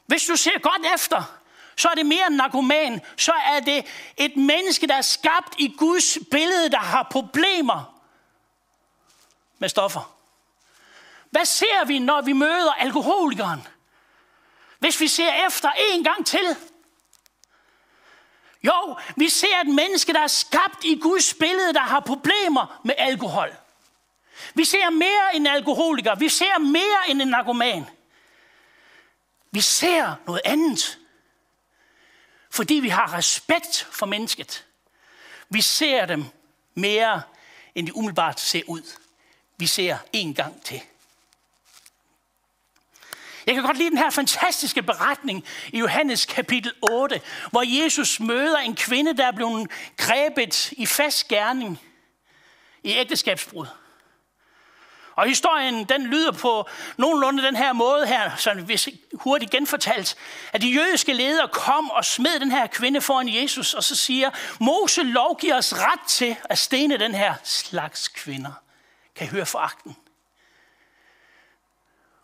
Hvis 0.07 0.25
du 0.25 0.37
ser 0.37 0.59
godt 0.59 0.95
efter, 0.95 1.39
så 1.77 1.89
er 1.89 1.95
det 1.95 2.07
mere 2.07 2.27
end 2.27 2.35
narkoman. 2.35 3.01
Så 3.17 3.33
er 3.33 3.61
det 3.61 3.87
et 4.17 4.37
menneske, 4.37 4.87
der 4.87 4.95
er 4.95 5.03
skabt 5.03 5.55
i 5.59 5.75
Guds 5.79 6.19
billede, 6.31 6.71
der 6.71 6.79
har 6.79 7.09
problemer 7.11 8.03
med 9.59 9.69
stoffer. 9.69 10.12
Hvad 11.33 11.45
ser 11.45 11.85
vi, 11.87 11.99
når 11.99 12.21
vi 12.21 12.33
møder 12.33 12.73
alkoholikeren? 12.73 13.67
Hvis 14.79 15.01
vi 15.01 15.09
ser 15.09 15.47
efter 15.47 15.71
en 15.93 16.05
gang 16.05 16.27
til. 16.27 16.57
Jo, 18.63 18.97
vi 19.17 19.29
ser 19.29 19.61
et 19.65 19.75
menneske, 19.75 20.13
der 20.13 20.21
er 20.21 20.27
skabt 20.27 20.85
i 20.85 20.99
Guds 20.99 21.35
billede, 21.35 21.75
der 21.75 21.81
har 21.81 22.01
problemer 22.01 22.81
med 22.85 22.95
alkohol. 22.99 23.55
Vi 24.55 24.65
ser 24.65 24.91
mere 24.91 25.37
end 25.37 25.49
alkoholiker. 25.49 26.15
Vi 26.15 26.29
ser 26.29 26.59
mere 26.59 27.09
end 27.09 27.23
en 27.23 27.29
narkoman. 27.29 27.87
Vi 29.51 29.61
ser 29.61 30.15
noget 30.27 30.41
andet. 30.45 30.99
Fordi 32.51 32.75
vi 32.75 32.89
har 32.89 33.15
respekt 33.15 33.89
for 33.91 34.07
mennesket. 34.07 34.67
Vi 35.49 35.61
ser 35.61 36.07
dem 36.07 36.25
mere, 36.75 37.23
end 37.75 37.87
de 37.87 37.97
umiddelbart 37.97 38.41
ser 38.41 38.63
ud. 38.67 38.83
Vi 39.57 39.67
ser 39.67 39.97
en 40.13 40.35
gang 40.35 40.63
til. 40.63 40.83
Jeg 43.47 43.55
kan 43.55 43.65
godt 43.65 43.79
lide 43.79 43.91
den 43.91 43.99
her 43.99 44.11
fantastiske 44.11 44.83
beretning 44.83 45.45
i 45.73 45.79
Johannes 45.79 46.27
kapitel 46.27 46.73
8, 46.83 47.21
hvor 47.51 47.83
Jesus 47.83 48.21
møder 48.21 48.59
en 48.59 48.77
kvinde, 48.77 49.17
der 49.17 49.27
er 49.27 49.33
blevet 49.33 49.71
grebet 49.97 50.73
i 50.73 50.87
fast 50.87 51.29
gerning 51.29 51.81
i 52.83 52.93
ægteskabsbrud. 52.93 53.67
Og 55.17 55.27
historien, 55.27 55.85
den 55.85 56.07
lyder 56.07 56.33
på 56.33 56.69
nogenlunde 56.97 57.43
den 57.43 57.57
her 57.57 57.73
måde 57.73 58.07
her, 58.07 58.37
så 58.37 58.55
hvis 58.55 58.89
hurtigt 59.15 59.51
genfortalt, 59.51 60.17
at 60.53 60.63
de 60.63 60.69
jødiske 60.69 61.13
ledere 61.13 61.49
kom 61.49 61.91
og 61.91 62.05
smed 62.05 62.41
den 62.41 62.51
her 62.51 62.67
kvinde 62.67 63.01
foran 63.01 63.29
Jesus, 63.29 63.75
og 63.75 63.85
så 63.85 63.97
siger, 63.97 64.31
Mose 64.61 65.03
lovgiver 65.03 65.57
os 65.57 65.75
ret 65.75 66.01
til 66.09 66.37
at 66.45 66.59
stene 66.59 66.97
den 66.97 67.15
her 67.15 67.35
slags 67.45 68.09
kvinder. 68.09 68.53
Kan 69.17 69.27
I 69.27 69.31
høre 69.31 69.47
foragten? 69.47 69.97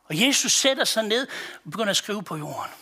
Og 0.09 0.21
Jesus 0.21 0.53
sætter 0.53 0.85
sig 0.85 1.03
ned 1.03 1.29
og 1.65 1.71
begynder 1.71 1.91
at 1.91 1.97
skrive 1.97 2.23
på 2.23 2.37
jorden. 2.37 2.73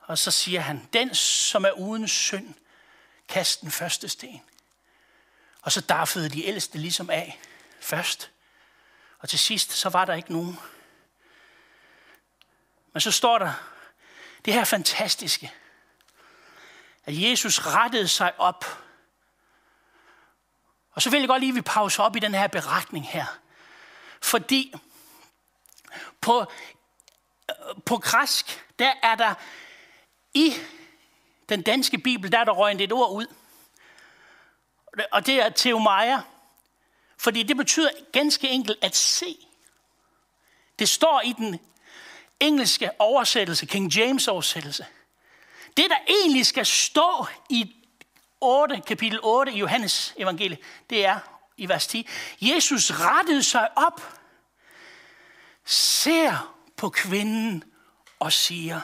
Og 0.00 0.18
så 0.18 0.30
siger 0.30 0.60
han, 0.60 0.88
den 0.92 1.14
som 1.14 1.64
er 1.64 1.70
uden 1.70 2.08
synd, 2.08 2.54
kast 3.28 3.60
den 3.60 3.70
første 3.70 4.08
sten. 4.08 4.42
Og 5.62 5.72
så 5.72 5.80
daffede 5.80 6.28
de 6.28 6.46
ældste 6.46 6.78
ligesom 6.78 7.10
af 7.10 7.40
først. 7.80 8.30
Og 9.18 9.28
til 9.28 9.38
sidst, 9.38 9.72
så 9.72 9.88
var 9.88 10.04
der 10.04 10.14
ikke 10.14 10.32
nogen. 10.32 10.58
Men 12.92 13.00
så 13.00 13.10
står 13.10 13.38
der 13.38 13.52
det 14.44 14.54
her 14.54 14.64
fantastiske, 14.64 15.52
at 17.04 17.22
Jesus 17.22 17.66
rettede 17.66 18.08
sig 18.08 18.40
op. 18.40 18.64
Og 20.92 21.02
så 21.02 21.10
vil 21.10 21.20
jeg 21.20 21.28
godt 21.28 21.40
lige, 21.40 21.50
at 21.50 21.56
vi 21.56 21.60
pause 21.60 22.02
op 22.02 22.16
i 22.16 22.20
den 22.20 22.34
her 22.34 22.46
beretning 22.46 23.08
her. 23.08 23.26
Fordi 24.22 24.74
på, 26.20 26.40
øh, 27.50 27.82
på 27.84 27.96
græsk, 27.96 28.64
der 28.78 28.92
er 29.02 29.14
der 29.14 29.34
i 30.34 30.54
den 31.48 31.62
danske 31.62 31.98
bibel, 31.98 32.32
der 32.32 32.38
er 32.38 32.44
der 32.44 32.52
røgnet 32.52 32.80
et 32.80 32.92
ord 32.92 33.12
ud. 33.12 33.26
Og 35.12 35.26
det 35.26 35.34
er 35.34 35.48
teomaia. 35.48 36.22
Fordi 37.18 37.42
det 37.42 37.56
betyder 37.56 37.90
ganske 38.12 38.48
enkelt 38.48 38.78
at 38.82 38.96
se. 38.96 39.36
Det 40.78 40.88
står 40.88 41.20
i 41.24 41.32
den 41.32 41.60
engelske 42.40 42.90
oversættelse, 42.98 43.66
King 43.66 43.96
James 43.96 44.28
oversættelse. 44.28 44.86
Det, 45.76 45.90
der 45.90 45.96
egentlig 46.08 46.46
skal 46.46 46.66
stå 46.66 47.26
i 47.48 47.76
8, 48.40 48.82
kapitel 48.86 49.18
8 49.22 49.52
i 49.52 49.58
Johannes 49.58 50.14
evangeliet, 50.16 50.58
det 50.90 51.06
er 51.06 51.39
i 51.60 51.68
vers 51.68 51.86
10. 51.86 52.08
Jesus 52.40 52.90
rettede 52.90 53.42
sig 53.42 53.68
op, 53.78 54.18
ser 55.64 56.56
på 56.76 56.88
kvinden 56.88 57.64
og 58.18 58.32
siger, 58.32 58.80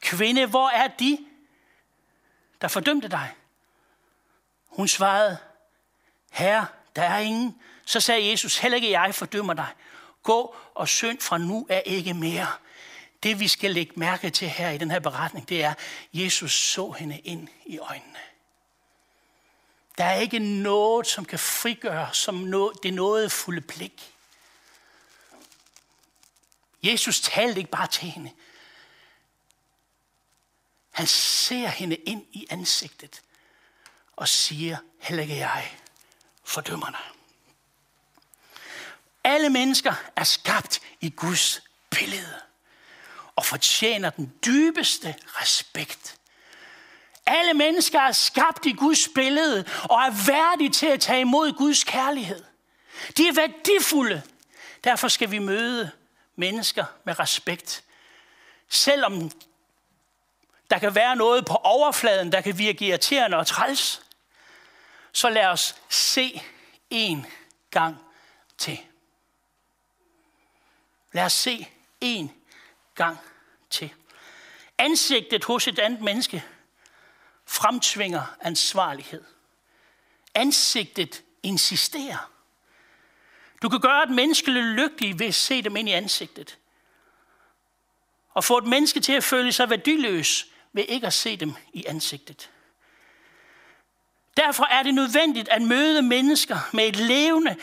Kvinde, 0.00 0.46
hvor 0.46 0.68
er 0.68 0.88
de, 0.88 1.18
der 2.60 2.68
fordømte 2.68 3.08
dig? 3.08 3.34
Hun 4.66 4.88
svarede, 4.88 5.38
Herre, 6.30 6.66
der 6.96 7.02
er 7.02 7.18
ingen. 7.18 7.62
Så 7.86 8.00
sagde 8.00 8.30
Jesus, 8.30 8.58
heller 8.58 8.76
ikke 8.76 8.90
jeg 8.90 9.14
fordømmer 9.14 9.54
dig. 9.54 9.68
Gå 10.22 10.56
og 10.74 10.88
synd 10.88 11.20
fra 11.20 11.38
nu 11.38 11.66
er 11.70 11.80
ikke 11.80 12.14
mere. 12.14 12.48
Det 13.22 13.40
vi 13.40 13.48
skal 13.48 13.70
lægge 13.70 13.92
mærke 13.96 14.30
til 14.30 14.48
her 14.48 14.70
i 14.70 14.78
den 14.78 14.90
her 14.90 15.00
beretning, 15.00 15.48
det 15.48 15.64
er, 15.64 15.70
at 15.70 15.78
Jesus 16.12 16.52
så 16.52 16.90
hende 16.90 17.18
ind 17.18 17.48
i 17.66 17.78
øjnene. 17.78 18.18
Der 19.98 20.04
er 20.04 20.20
ikke 20.20 20.38
noget, 20.38 21.06
som 21.06 21.24
kan 21.24 21.38
frigøre 21.38 22.14
som 22.14 22.72
det 22.82 22.94
noget 22.94 23.32
fulde 23.32 23.60
blik. 23.60 24.14
Jesus 26.82 27.20
talte 27.20 27.58
ikke 27.58 27.70
bare 27.70 27.86
til 27.86 28.10
hende. 28.10 28.32
Han 30.90 31.06
ser 31.06 31.68
hende 31.68 31.96
ind 31.96 32.26
i 32.32 32.46
ansigtet 32.50 33.22
og 34.16 34.28
siger, 34.28 34.76
heller 34.98 35.22
ikke 35.22 35.36
jeg 35.36 35.78
fordømmer 36.44 36.90
dig. 36.90 37.00
Alle 39.24 39.50
mennesker 39.50 39.94
er 40.16 40.24
skabt 40.24 40.80
i 41.00 41.10
Guds 41.10 41.62
billede 41.90 42.40
og 43.36 43.46
fortjener 43.46 44.10
den 44.10 44.34
dybeste 44.46 45.14
respekt. 45.26 46.17
Alle 47.28 47.54
mennesker 47.54 48.00
er 48.00 48.12
skabt 48.12 48.66
i 48.66 48.72
Guds 48.72 49.08
billede 49.14 49.64
og 49.90 50.00
er 50.02 50.26
værdige 50.26 50.70
til 50.70 50.86
at 50.86 51.00
tage 51.00 51.20
imod 51.20 51.52
Guds 51.52 51.84
kærlighed. 51.84 52.44
De 53.16 53.28
er 53.28 53.34
værdifulde. 53.34 54.22
Derfor 54.84 55.08
skal 55.08 55.30
vi 55.30 55.38
møde 55.38 55.90
mennesker 56.36 56.84
med 57.04 57.18
respekt. 57.18 57.84
Selvom 58.68 59.30
der 60.70 60.78
kan 60.78 60.94
være 60.94 61.16
noget 61.16 61.46
på 61.46 61.54
overfladen, 61.54 62.32
der 62.32 62.40
kan 62.40 62.58
virke 62.58 62.86
irriterende 62.86 63.36
og 63.36 63.46
træls, 63.46 64.02
så 65.12 65.28
lad 65.30 65.46
os 65.46 65.76
se 65.88 66.42
en 66.90 67.26
gang 67.70 67.96
til. 68.58 68.78
Lad 71.12 71.24
os 71.24 71.32
se 71.32 71.68
en 72.00 72.32
gang 72.94 73.18
til. 73.70 73.90
Ansigtet 74.78 75.44
hos 75.44 75.68
et 75.68 75.78
andet 75.78 76.00
menneske 76.00 76.44
fremtvinger 77.48 78.36
ansvarlighed. 78.40 79.24
Ansigtet 80.34 81.22
insisterer. 81.42 82.30
Du 83.62 83.68
kan 83.68 83.80
gøre 83.80 84.02
et 84.02 84.10
menneske 84.10 84.50
lykkelig 84.50 85.18
ved 85.18 85.26
at 85.26 85.34
se 85.34 85.62
dem 85.62 85.76
ind 85.76 85.88
i 85.88 85.92
ansigtet. 85.92 86.58
Og 88.34 88.44
få 88.44 88.58
et 88.58 88.66
menneske 88.66 89.00
til 89.00 89.12
at 89.12 89.24
føle 89.24 89.52
sig 89.52 89.70
værdiløs 89.70 90.46
ved 90.72 90.84
ikke 90.88 91.06
at 91.06 91.12
se 91.12 91.36
dem 91.36 91.54
i 91.72 91.84
ansigtet. 91.86 92.50
Derfor 94.36 94.64
er 94.64 94.82
det 94.82 94.94
nødvendigt 94.94 95.48
at 95.48 95.62
møde 95.62 96.02
mennesker 96.02 96.58
med 96.72 96.88
et 96.88 96.96
levende, 96.96 97.56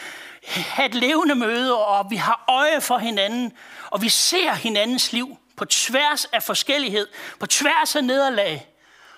have 0.45 0.85
et 0.85 0.95
levende 0.95 1.35
møde, 1.35 1.85
og 1.85 2.11
vi 2.11 2.15
har 2.15 2.45
øje 2.47 2.81
for 2.81 2.97
hinanden, 2.97 3.53
og 3.89 4.01
vi 4.01 4.09
ser 4.09 4.53
hinandens 4.53 5.13
liv 5.13 5.37
på 5.55 5.65
tværs 5.65 6.25
af 6.25 6.43
forskellighed, 6.43 7.07
på 7.39 7.45
tværs 7.45 7.95
af 7.95 8.03
nederlag, 8.03 8.74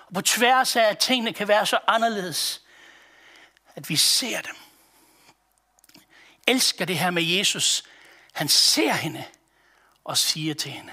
og 0.08 0.14
på 0.14 0.20
tværs 0.20 0.76
af, 0.76 0.82
at 0.82 0.98
tingene 0.98 1.32
kan 1.32 1.48
være 1.48 1.66
så 1.66 1.78
anderledes, 1.86 2.62
at 3.74 3.88
vi 3.88 3.96
ser 3.96 4.40
dem. 4.40 4.54
Jeg 6.46 6.54
elsker 6.54 6.84
det 6.84 6.98
her 6.98 7.10
med 7.10 7.22
Jesus. 7.22 7.84
Han 8.32 8.48
ser 8.48 8.92
hende 8.92 9.24
og 10.04 10.18
siger 10.18 10.54
til 10.54 10.70
hende, 10.70 10.92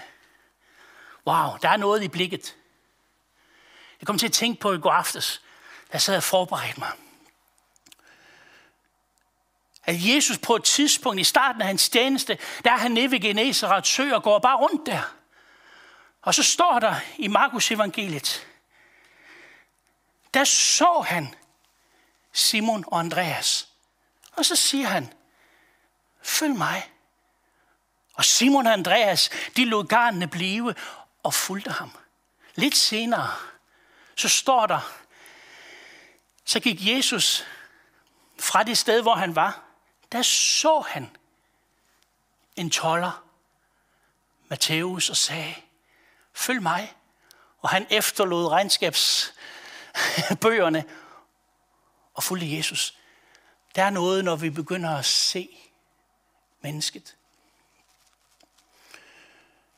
wow, 1.28 1.58
der 1.62 1.70
er 1.70 1.78
noget 1.78 2.04
i 2.04 2.08
blikket. 2.08 2.56
Jeg 4.02 4.08
kom 4.08 4.18
til 4.18 4.28
at 4.28 4.34
tænke 4.34 4.60
på 4.60 4.74
i 4.74 4.80
går 4.80 4.92
aftes, 4.92 5.42
da 5.88 5.94
jeg 5.94 6.02
sad 6.02 6.18
og 6.18 6.24
forberedte 6.24 6.80
mig. 6.80 6.92
At 9.84 9.96
Jesus 10.00 10.38
på 10.38 10.56
et 10.56 10.64
tidspunkt 10.64 11.20
i 11.20 11.24
starten 11.24 11.62
af 11.62 11.68
hans 11.68 11.90
tjeneste, 11.90 12.38
der 12.64 12.72
er 12.72 12.78
han 12.78 12.92
nede 12.92 13.12
ved 13.12 13.20
Genesaret 13.20 13.88
sø 13.88 14.14
og 14.14 14.24
går 14.24 14.40
bare 14.40 14.58
rundt 14.58 14.86
der. 14.86 15.02
Og 16.22 16.34
så 16.34 16.44
står 16.44 16.80
der 16.80 16.96
i 17.18 17.28
Markus 17.28 17.72
evangeliet, 17.72 18.48
der 20.36 20.44
så 20.44 21.06
han 21.08 21.36
Simon 22.34 22.84
og 22.88 23.00
Andreas. 23.00 23.68
Og 24.32 24.46
så 24.46 24.56
siger 24.56 24.88
han, 24.88 25.14
følg 26.22 26.56
mig. 26.56 26.92
Og 28.14 28.26
Simon 28.26 28.68
og 28.68 28.74
Andreas, 28.74 29.30
de 29.56 29.66
lod 29.66 29.86
garnene 29.86 30.28
blive 30.28 30.76
og 31.24 31.34
fulgte 31.34 31.72
ham. 31.72 31.92
Lidt 32.56 32.76
senere, 32.76 33.34
så 34.16 34.30
står 34.30 34.68
der, 34.68 34.80
så 36.46 36.60
gik 36.60 36.78
Jesus 36.82 37.46
fra 38.40 38.64
det 38.64 38.78
sted, 38.78 39.02
hvor 39.02 39.16
han 39.16 39.36
var. 39.36 39.64
Der 40.12 40.22
så 40.22 40.80
han 40.80 41.18
en 42.56 42.72
toller, 42.72 43.24
Matthæus, 44.48 45.10
og 45.10 45.18
sagde, 45.18 45.56
følg 46.34 46.62
mig. 46.62 46.96
Og 47.62 47.70
han 47.70 47.88
efterlod 47.90 48.48
regnskabs 48.48 49.34
bøgerne 50.42 50.84
og 52.14 52.24
fulgte 52.24 52.58
Jesus. 52.58 52.98
Der 53.76 53.84
er 53.84 53.90
noget, 53.90 54.26
når 54.26 54.36
vi 54.36 54.50
begynder 54.50 54.98
at 54.98 55.06
se 55.06 55.50
mennesket. 56.62 57.16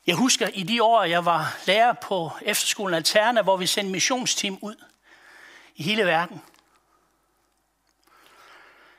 Jeg 0.06 0.16
husker 0.16 0.48
i 0.48 0.62
de 0.62 0.82
år, 0.82 1.04
jeg 1.04 1.24
var 1.24 1.56
lærer 1.66 1.92
på 1.92 2.30
efterskolen 2.42 2.94
Alterna, 2.94 3.42
hvor 3.42 3.56
vi 3.56 3.66
sendte 3.66 3.92
missionsteam 3.92 4.58
ud 4.62 4.84
i 5.76 5.82
hele 5.82 6.06
verden. 6.06 6.42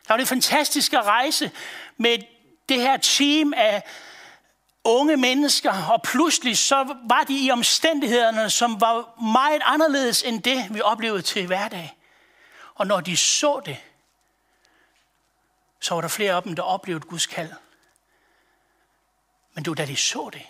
Der 0.08 0.14
var 0.14 0.18
det 0.18 0.28
fantastiske 0.28 1.02
rejse 1.02 1.52
med 1.98 2.18
det 2.70 2.82
her 2.82 2.98
team 2.98 3.54
af 3.58 3.84
unge 4.84 5.18
mennesker, 5.18 5.92
og 5.92 6.02
pludselig 6.02 6.58
så 6.58 6.96
var 7.10 7.24
de 7.24 7.46
i 7.46 7.52
omstændighederne, 7.52 8.50
som 8.50 8.82
var 8.82 9.22
meget 9.22 9.62
anderledes 9.66 10.24
end 10.24 10.44
det, 10.44 10.68
vi 10.70 10.82
oplevede 10.82 11.22
til 11.22 11.48
hverdag. 11.48 11.98
Og 12.76 12.88
når 12.88 13.02
de 13.02 13.18
så 13.18 13.62
det, 13.66 13.78
så 15.80 15.94
var 15.94 16.02
der 16.02 16.08
flere 16.08 16.34
af 16.34 16.44
dem, 16.44 16.56
der 16.56 16.64
oplevede 16.64 17.06
Guds 17.08 17.26
kald. 17.26 17.52
Men 19.54 19.66
det 19.66 19.72
var 19.72 19.76
da 19.76 19.86
de 19.86 19.96
så 19.96 20.30
det, 20.34 20.42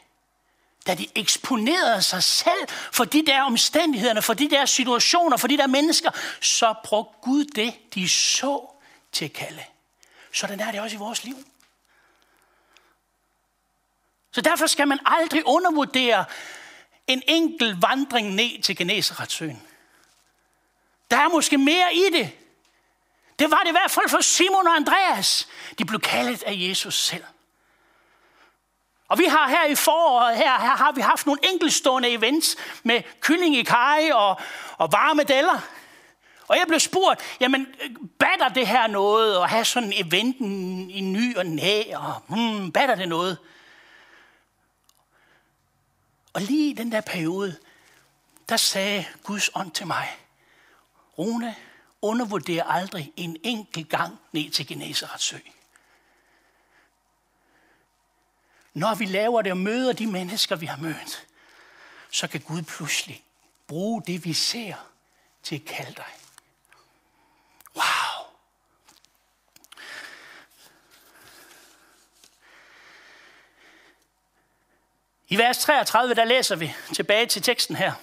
da 0.88 0.96
de 0.96 1.08
eksponerede 1.16 2.02
sig 2.02 2.24
selv 2.24 2.68
for 2.92 3.04
de 3.04 3.26
der 3.26 3.42
omstændigheder, 3.42 4.22
for 4.22 4.34
de 4.34 4.50
der 4.50 4.66
situationer, 4.66 5.38
for 5.38 5.48
de 5.48 5.58
der 5.58 5.68
mennesker, 5.68 6.12
så 6.42 6.74
brugte 6.84 7.14
Gud 7.22 7.46
det, 7.46 7.74
de 7.96 8.10
så 8.10 8.70
til 9.12 9.26
at 9.26 9.34
kalde. 9.34 9.64
Sådan 10.34 10.60
er 10.60 10.72
det 10.72 10.82
også 10.82 10.96
i 10.96 11.00
vores 11.00 11.24
liv. 11.24 11.36
Så 14.32 14.42
derfor 14.42 14.68
skal 14.68 14.88
man 14.88 15.00
aldrig 15.06 15.44
undervurdere 15.46 16.26
en 17.08 17.24
enkelt 17.28 17.82
vandring 17.82 18.36
ned 18.36 18.62
til 18.62 18.78
Genesaretsøen. 18.78 19.62
Der 21.12 21.18
er 21.18 21.30
måske 21.30 21.58
mere 21.58 21.94
i 21.94 22.04
det. 22.14 22.32
Det 23.40 23.52
var 23.52 23.60
det 23.60 23.68
i 23.68 23.72
hvert 23.72 23.92
fald 23.92 24.10
for 24.10 24.22
Simon 24.22 24.68
og 24.68 24.76
Andreas. 24.76 25.48
De 25.80 25.86
blev 25.86 26.00
kaldet 26.00 26.44
af 26.44 26.54
Jesus 26.56 26.96
selv. 26.96 27.24
Og 29.08 29.20
vi 29.20 29.24
har 29.24 29.48
her 29.48 29.66
i 29.66 29.76
foråret, 29.76 30.38
her, 30.38 30.60
her 30.60 30.76
har 30.76 30.92
vi 30.92 31.02
haft 31.02 31.26
nogle 31.26 31.42
enkeltstående 31.54 32.10
events 32.10 32.56
med 32.84 33.02
kylling 33.22 33.56
i 33.56 33.64
kaj 33.64 34.10
og, 34.14 34.40
og 34.78 34.92
varme 34.92 35.24
deller. 35.24 35.60
Og 36.48 36.58
jeg 36.58 36.66
blev 36.68 36.80
spurgt, 36.80 37.22
jamen, 37.40 37.68
batter 38.20 38.50
det 38.50 38.68
her 38.68 38.88
noget 38.88 39.38
at 39.38 39.50
have 39.50 39.66
sådan 39.66 39.94
en 39.94 40.08
event 40.08 40.36
i 40.92 41.02
ny 41.02 41.38
og 41.38 41.46
næ, 41.46 41.84
og 41.96 42.14
hmm, 42.28 42.72
batter 42.72 42.96
det 42.96 43.10
noget? 43.10 43.38
Og 46.34 46.42
lige 46.42 46.70
i 46.70 46.74
den 46.74 46.92
der 46.92 47.02
periode, 47.02 47.60
der 48.50 48.58
sagde 48.58 49.06
Guds 49.24 49.50
ånd 49.56 49.72
til 49.72 49.88
mig, 49.88 50.10
Rune, 51.18 51.56
undervurder 52.02 52.64
aldrig 52.64 53.14
en 53.16 53.38
enkelt 53.44 53.90
gang 53.90 54.20
ned 54.32 54.52
til 54.52 54.68
Genesarets 54.68 55.24
sø. 55.24 55.38
Når 58.74 58.96
vi 58.96 59.06
laver 59.06 59.42
det 59.42 59.52
og 59.52 59.58
møder 59.58 59.94
de 59.94 60.08
mennesker, 60.08 60.56
vi 60.56 60.66
har 60.66 60.78
mødt, 60.78 61.28
så 62.12 62.28
kan 62.28 62.42
Gud 62.42 62.62
pludselig 62.62 63.24
bruge 63.68 64.04
det, 64.08 64.26
vi 64.26 64.34
ser, 64.34 64.76
til 65.44 65.56
at 65.56 65.66
kalde 65.66 65.94
dig. 65.96 66.14
Wow! 67.76 68.09
I 75.32 75.38
vers 75.38 75.58
33, 75.58 76.16
der 76.16 76.24
læser 76.24 76.56
vi 76.56 76.76
tilbage 76.94 77.26
til 77.26 77.42
teksten 77.42 77.76
her. 77.76 77.94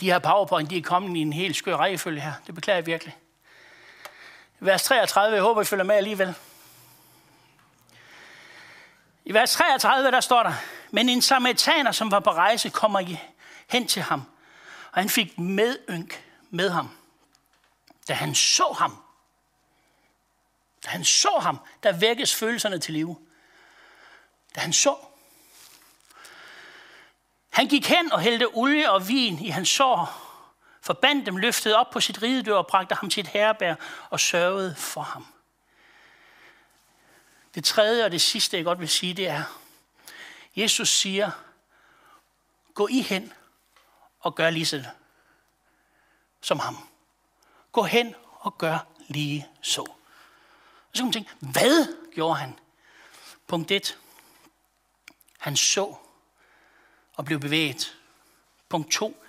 De 0.00 0.10
her 0.10 0.18
powerpoint, 0.18 0.70
de 0.70 0.78
er 0.78 0.82
kommet 0.82 1.16
i 1.16 1.20
en 1.20 1.32
helt 1.32 1.56
skør 1.56 1.76
rækkefølge 1.76 2.20
her. 2.20 2.32
Det 2.46 2.54
beklager 2.54 2.76
jeg 2.76 2.86
virkelig. 2.86 3.16
Vers 4.60 4.82
33, 4.82 5.34
jeg 5.34 5.42
håber, 5.42 5.62
I 5.62 5.64
følger 5.64 5.84
med 5.84 5.94
alligevel. 5.94 6.34
I 9.24 9.34
vers 9.34 9.52
33, 9.52 10.10
der 10.10 10.20
står 10.20 10.42
der, 10.42 10.52
men 10.90 11.08
en 11.08 11.22
samaritaner, 11.22 11.92
som 11.92 12.10
var 12.10 12.20
på 12.20 12.30
rejse, 12.30 12.68
kommer 12.68 13.16
hen 13.68 13.88
til 13.88 14.02
ham, 14.02 14.22
og 14.92 15.00
han 15.00 15.08
fik 15.08 15.38
medynk 15.38 16.24
med 16.50 16.70
ham. 16.70 16.90
Da 18.08 18.14
han 18.14 18.34
så 18.34 18.76
ham, 18.78 18.96
da 20.84 20.90
han 20.90 21.04
så 21.04 21.38
ham, 21.40 21.58
der 21.82 21.92
vækkes 21.92 22.34
følelserne 22.34 22.78
til 22.78 22.94
live. 22.94 23.16
Da 24.54 24.60
han 24.60 24.72
så, 24.72 24.96
han 27.52 27.68
gik 27.68 27.86
hen 27.86 28.12
og 28.12 28.20
hældte 28.20 28.48
olie 28.48 28.92
og 28.92 29.08
vin 29.08 29.38
i 29.38 29.48
hans 29.48 29.68
sår, 29.68 30.28
forbandt 30.80 31.26
dem, 31.26 31.36
løftede 31.36 31.76
op 31.76 31.90
på 31.90 32.00
sit 32.00 32.22
ridedør 32.22 32.56
og 32.56 32.66
bragte 32.66 32.94
ham 32.94 33.10
til 33.10 33.20
et 33.20 33.26
og 34.10 34.20
sørgede 34.20 34.74
for 34.74 35.00
ham. 35.00 35.26
Det 37.54 37.64
tredje 37.64 38.04
og 38.04 38.12
det 38.12 38.20
sidste, 38.20 38.56
jeg 38.56 38.64
godt 38.64 38.80
vil 38.80 38.88
sige, 38.88 39.14
det 39.14 39.28
er, 39.28 39.42
Jesus 40.56 40.88
siger, 40.88 41.30
gå 42.74 42.88
I 42.88 43.00
hen 43.00 43.32
og 44.20 44.34
gør 44.34 44.50
lige 44.50 44.66
så 44.66 44.84
som 46.40 46.58
ham. 46.58 46.88
Gå 47.72 47.82
hen 47.82 48.14
og 48.40 48.58
gør 48.58 48.78
lige 49.08 49.48
så. 49.60 49.82
Og 49.82 50.92
så 50.92 51.02
kan 51.02 51.04
man 51.04 51.12
tænke, 51.12 51.30
hvad 51.40 51.96
gjorde 52.14 52.34
han? 52.38 52.58
Punkt 53.46 53.70
1. 53.70 53.98
Han 55.38 55.56
så 55.56 55.94
og 57.16 57.24
blev 57.24 57.40
bevæget. 57.40 57.98
Punkt 58.68 58.92
2. 58.92 59.24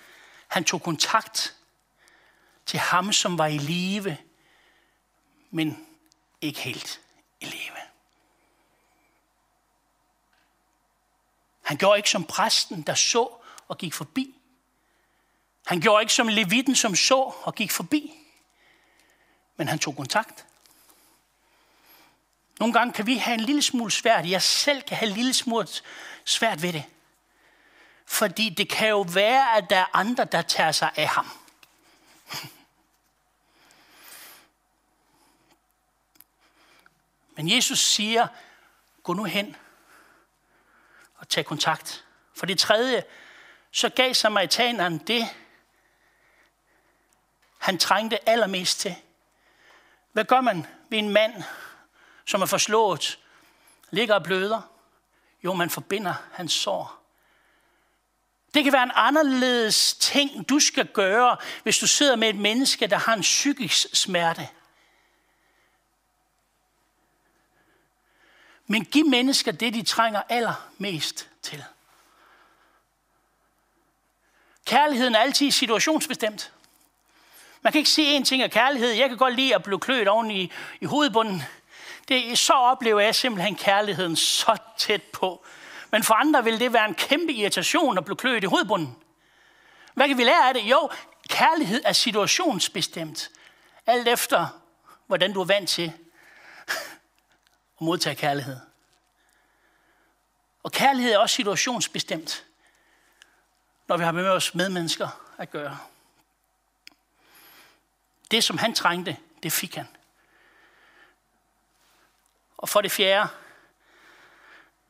Han 0.48 0.64
tog 0.64 0.82
kontakt 0.82 1.56
til 2.66 2.78
ham, 2.78 3.12
som 3.12 3.38
var 3.38 3.46
i 3.46 3.58
live, 3.58 4.16
men 5.50 5.86
ikke 6.40 6.60
helt 6.60 7.00
i 7.40 7.44
live. 7.44 7.76
Han 11.62 11.76
gjorde 11.76 11.98
ikke 11.98 12.10
som 12.10 12.24
præsten, 12.24 12.82
der 12.82 12.94
så 12.94 13.28
og 13.68 13.78
gik 13.78 13.94
forbi. 13.94 14.34
Han 15.66 15.80
gjorde 15.80 16.02
ikke 16.02 16.12
som 16.12 16.28
levitten, 16.28 16.76
som 16.76 16.96
så 16.96 17.34
og 17.42 17.54
gik 17.54 17.70
forbi. 17.70 18.14
Men 19.56 19.68
han 19.68 19.78
tog 19.78 19.96
kontakt. 19.96 20.46
Nogle 22.60 22.72
gange 22.72 22.92
kan 22.92 23.06
vi 23.06 23.16
have 23.16 23.34
en 23.34 23.40
lille 23.40 23.62
smule 23.62 23.90
svært. 23.90 24.30
Jeg 24.30 24.42
selv 24.42 24.82
kan 24.82 24.96
have 24.96 25.08
en 25.08 25.16
lille 25.16 25.34
smule 25.34 25.68
svært 26.24 26.62
ved 26.62 26.72
det. 26.72 26.84
Fordi 28.06 28.50
det 28.50 28.68
kan 28.68 28.88
jo 28.88 29.00
være, 29.00 29.56
at 29.56 29.70
der 29.70 29.76
er 29.76 29.96
andre, 29.96 30.24
der 30.24 30.42
tager 30.42 30.72
sig 30.72 30.90
af 30.96 31.08
ham. 31.08 31.26
Men 37.36 37.50
Jesus 37.50 37.78
siger, 37.78 38.26
gå 39.02 39.12
nu 39.12 39.24
hen 39.24 39.56
og 41.16 41.28
tag 41.28 41.44
kontakt. 41.44 42.04
For 42.34 42.46
det 42.46 42.58
tredje, 42.58 43.04
så 43.70 43.88
gav 43.88 44.14
samaritaneren 44.14 44.98
det, 44.98 45.28
han 47.58 47.78
trængte 47.78 48.28
allermest 48.28 48.80
til. 48.80 48.96
Hvad 50.12 50.24
gør 50.24 50.40
man 50.40 50.66
ved 50.90 50.98
en 50.98 51.08
mand, 51.08 51.42
som 52.24 52.42
er 52.42 52.46
forslået, 52.46 53.18
ligger 53.90 54.14
og 54.14 54.22
bløder? 54.22 54.62
Jo, 55.44 55.54
man 55.54 55.70
forbinder 55.70 56.14
hans 56.32 56.52
sår. 56.52 57.03
Det 58.54 58.64
kan 58.64 58.72
være 58.72 58.82
en 58.82 58.92
anderledes 58.94 59.94
ting, 59.94 60.48
du 60.48 60.58
skal 60.58 60.86
gøre, 60.86 61.36
hvis 61.62 61.78
du 61.78 61.86
sidder 61.86 62.16
med 62.16 62.28
et 62.28 62.36
menneske, 62.36 62.86
der 62.86 62.96
har 62.96 63.14
en 63.14 63.20
psykisk 63.20 63.86
smerte. 63.92 64.48
Men 68.66 68.84
giv 68.84 69.06
mennesker 69.06 69.52
det, 69.52 69.74
de 69.74 69.82
trænger 69.82 70.22
allermest 70.28 71.28
til. 71.42 71.64
Kærligheden 74.64 75.14
er 75.14 75.18
altid 75.18 75.50
situationsbestemt. 75.50 76.52
Man 77.62 77.72
kan 77.72 77.78
ikke 77.78 77.90
sige 77.90 78.16
en 78.16 78.24
ting 78.24 78.42
af 78.42 78.50
kærlighed. 78.50 78.90
Jeg 78.90 79.08
kan 79.08 79.18
godt 79.18 79.34
lide 79.34 79.54
at 79.54 79.62
blive 79.62 79.80
kløet 79.80 80.08
oven 80.08 80.30
i, 80.30 80.52
i 80.80 80.84
hovedbunden. 80.84 81.42
Det, 82.08 82.38
så 82.38 82.52
oplever 82.52 83.00
jeg 83.00 83.14
simpelthen 83.14 83.56
kærligheden 83.56 84.16
så 84.16 84.56
tæt 84.78 85.02
på. 85.02 85.44
Men 85.94 86.02
for 86.02 86.14
andre 86.14 86.44
vil 86.44 86.60
det 86.60 86.72
være 86.72 86.84
en 86.84 86.94
kæmpe 86.94 87.32
irritation 87.32 87.98
at 87.98 88.04
blive 88.04 88.16
kløet 88.16 88.42
i 88.42 88.46
hovedbunden. 88.46 88.96
Hvad 89.94 90.08
kan 90.08 90.18
vi 90.18 90.24
lære 90.24 90.48
af 90.48 90.54
det? 90.54 90.60
Jo, 90.60 90.90
kærlighed 91.28 91.82
er 91.84 91.92
situationsbestemt. 91.92 93.30
Alt 93.86 94.08
efter, 94.08 94.60
hvordan 95.06 95.32
du 95.32 95.40
er 95.40 95.44
vant 95.44 95.68
til 95.68 95.92
at 96.66 97.80
modtage 97.80 98.16
kærlighed. 98.16 98.60
Og 100.62 100.72
kærlighed 100.72 101.12
er 101.12 101.18
også 101.18 101.36
situationsbestemt, 101.36 102.46
når 103.86 103.96
vi 103.96 104.04
har 104.04 104.12
med 104.12 104.28
os 104.28 104.54
medmennesker 104.54 105.34
at 105.38 105.50
gøre. 105.50 105.78
Det, 108.30 108.44
som 108.44 108.58
han 108.58 108.74
trængte, 108.74 109.16
det 109.42 109.52
fik 109.52 109.74
han. 109.74 109.88
Og 112.56 112.68
for 112.68 112.80
det 112.80 112.92
fjerde, 112.92 113.28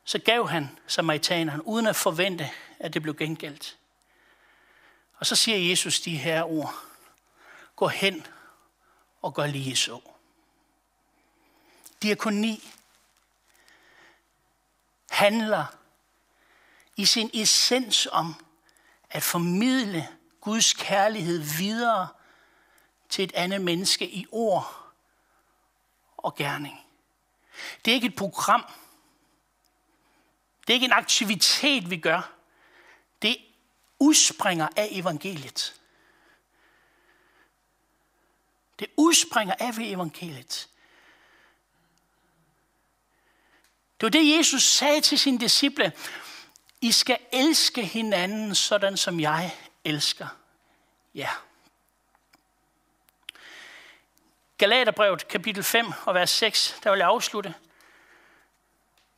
så 0.05 0.19
gav 0.19 0.47
han 0.47 0.79
samaritaneren, 0.87 1.61
uden 1.61 1.87
at 1.87 1.95
forvente, 1.95 2.51
at 2.79 2.93
det 2.93 3.01
blev 3.01 3.15
gengældt. 3.15 3.77
Og 5.17 5.25
så 5.25 5.35
siger 5.35 5.69
Jesus 5.69 6.01
de 6.01 6.17
her 6.17 6.43
ord. 6.43 6.75
Gå 7.75 7.87
hen 7.87 8.27
og 9.21 9.33
gør 9.33 9.45
lige 9.45 9.75
så. 9.75 9.99
Diakoni 12.01 12.63
handler 15.09 15.65
i 16.95 17.05
sin 17.05 17.29
essens 17.33 18.07
om 18.11 18.45
at 19.09 19.23
formidle 19.23 20.07
Guds 20.41 20.73
kærlighed 20.73 21.39
videre 21.57 22.07
til 23.09 23.23
et 23.23 23.33
andet 23.33 23.61
menneske 23.61 24.09
i 24.09 24.25
ord 24.31 24.93
og 26.17 26.35
gerning. 26.35 26.79
Det 27.85 27.91
er 27.91 27.95
ikke 27.95 28.07
et 28.07 28.15
program. 28.15 28.65
Det 30.67 30.73
er 30.73 30.75
ikke 30.75 30.85
en 30.85 30.91
aktivitet, 30.91 31.89
vi 31.89 31.97
gør. 31.97 32.31
Det 33.21 33.37
udspringer 33.99 34.67
af 34.75 34.87
evangeliet. 34.91 35.81
Det 38.79 38.87
udspringer 38.97 39.55
af 39.59 39.71
evangeliet. 39.79 40.69
Det 43.99 44.05
var 44.05 44.09
det, 44.09 44.37
Jesus 44.37 44.63
sagde 44.63 45.01
til 45.01 45.19
sine 45.19 45.39
disciple. 45.39 45.93
I 46.81 46.91
skal 46.91 47.17
elske 47.31 47.85
hinanden, 47.85 48.55
sådan 48.55 48.97
som 48.97 49.19
jeg 49.19 49.57
elsker 49.83 50.27
jer. 51.15 51.45
Galaterbrevet 54.57 55.27
kapitel 55.27 55.63
5 55.63 55.85
og 56.05 56.15
vers 56.15 56.29
6, 56.29 56.79
der 56.83 56.91
vil 56.91 56.97
jeg 56.97 57.07
afslutte. 57.07 57.53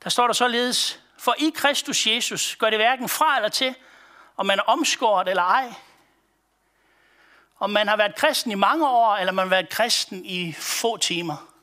Der 0.03 0.09
står 0.09 0.27
der 0.27 0.33
således, 0.33 1.01
for 1.17 1.35
i 1.37 1.51
Kristus 1.55 2.07
Jesus 2.07 2.55
gør 2.55 2.69
det 2.69 2.79
hverken 2.79 3.09
fra 3.09 3.35
eller 3.35 3.49
til, 3.49 3.75
om 4.37 4.45
man 4.45 4.59
er 4.59 4.63
omskåret 4.63 5.27
eller 5.27 5.43
ej. 5.43 5.73
Om 7.59 7.69
man 7.69 7.87
har 7.87 7.97
været 7.97 8.15
kristen 8.15 8.51
i 8.51 8.55
mange 8.55 8.89
år, 8.89 9.15
eller 9.15 9.33
man 9.33 9.45
har 9.45 9.49
været 9.49 9.69
kristen 9.69 10.25
i 10.25 10.53
få 10.53 10.97
timer. 10.97 11.53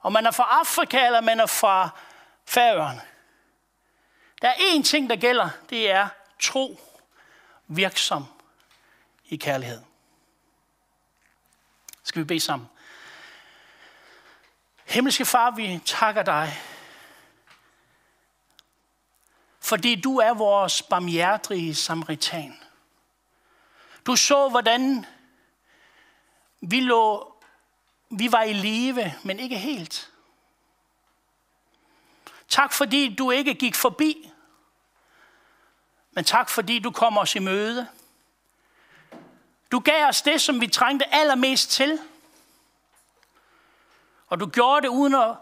Om 0.00 0.12
man 0.12 0.26
er 0.26 0.30
fra 0.30 0.48
Afrika, 0.50 1.06
eller 1.06 1.20
man 1.20 1.40
er 1.40 1.46
fra 1.46 1.90
Færøerne. 2.46 3.02
Der 4.42 4.48
er 4.48 4.54
én 4.54 4.82
ting, 4.82 5.10
der 5.10 5.16
gælder, 5.16 5.48
det 5.70 5.90
er 5.90 6.08
tro 6.40 6.80
virksom 7.66 8.24
i 9.24 9.36
kærlighed. 9.36 9.82
Skal 12.02 12.20
vi 12.20 12.24
bede 12.24 12.40
sammen? 12.40 12.68
Himmelske 14.84 15.24
far, 15.24 15.50
vi 15.50 15.80
takker 15.84 16.22
dig, 16.22 16.52
fordi 19.60 20.00
du 20.00 20.18
er 20.18 20.34
vores 20.34 20.82
barmhjertige 20.82 21.74
samaritan. 21.74 22.60
Du 24.06 24.16
så, 24.16 24.48
hvordan 24.48 25.06
vi, 26.60 26.80
lå, 26.80 27.34
vi 28.10 28.32
var 28.32 28.42
i 28.42 28.52
live, 28.52 29.12
men 29.24 29.40
ikke 29.40 29.58
helt. 29.58 30.10
Tak 32.48 32.72
fordi 32.72 33.14
du 33.14 33.30
ikke 33.30 33.54
gik 33.54 33.74
forbi, 33.74 34.30
men 36.10 36.24
tak 36.24 36.48
fordi 36.48 36.78
du 36.78 36.90
kom 36.90 37.18
os 37.18 37.34
i 37.34 37.38
møde. 37.38 37.88
Du 39.72 39.78
gav 39.80 40.08
os 40.08 40.22
det, 40.22 40.40
som 40.40 40.60
vi 40.60 40.66
trængte 40.66 41.14
allermest 41.14 41.70
til. 41.70 41.98
Og 44.32 44.40
du 44.40 44.46
gjorde 44.46 44.82
det 44.82 44.88
uden 44.88 45.14
at 45.14 45.36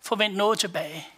forvente 0.00 0.36
noget 0.36 0.58
tilbage. 0.58 1.08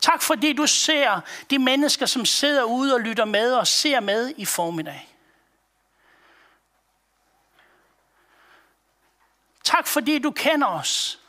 Tak 0.00 0.22
fordi 0.22 0.52
du 0.52 0.66
ser 0.66 1.20
de 1.50 1.58
mennesker, 1.58 2.06
som 2.06 2.24
sidder 2.24 2.62
ude 2.62 2.94
og 2.94 3.00
lytter 3.00 3.24
med 3.24 3.52
og 3.52 3.66
ser 3.66 4.00
med 4.00 4.34
i 4.36 4.44
formiddag. 4.44 5.16
Tak 9.64 9.86
fordi 9.86 10.18
du 10.18 10.30
kender 10.30 10.66
os. 10.66 11.20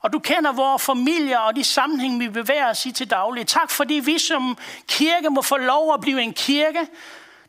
Og 0.00 0.12
du 0.12 0.18
kender 0.18 0.52
vores 0.52 0.82
familier 0.82 1.38
og 1.38 1.56
de 1.56 1.64
sammenhæng, 1.64 2.20
vi 2.20 2.28
bevæger 2.28 2.70
os 2.70 2.86
i 2.86 2.92
til 2.92 3.10
daglig. 3.10 3.46
Tak 3.46 3.70
fordi 3.70 3.94
vi 3.94 4.18
som 4.18 4.58
kirke 4.88 5.30
må 5.30 5.42
få 5.42 5.56
lov 5.56 5.94
at 5.94 6.00
blive 6.00 6.22
en 6.22 6.32
kirke, 6.32 6.88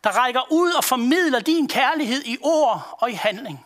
der 0.03 0.09
rækker 0.09 0.51
ud 0.51 0.71
og 0.71 0.83
formidler 0.83 1.39
din 1.39 1.67
kærlighed 1.67 2.23
i 2.25 2.37
ord 2.41 2.97
og 3.01 3.11
i 3.11 3.13
handling. 3.13 3.65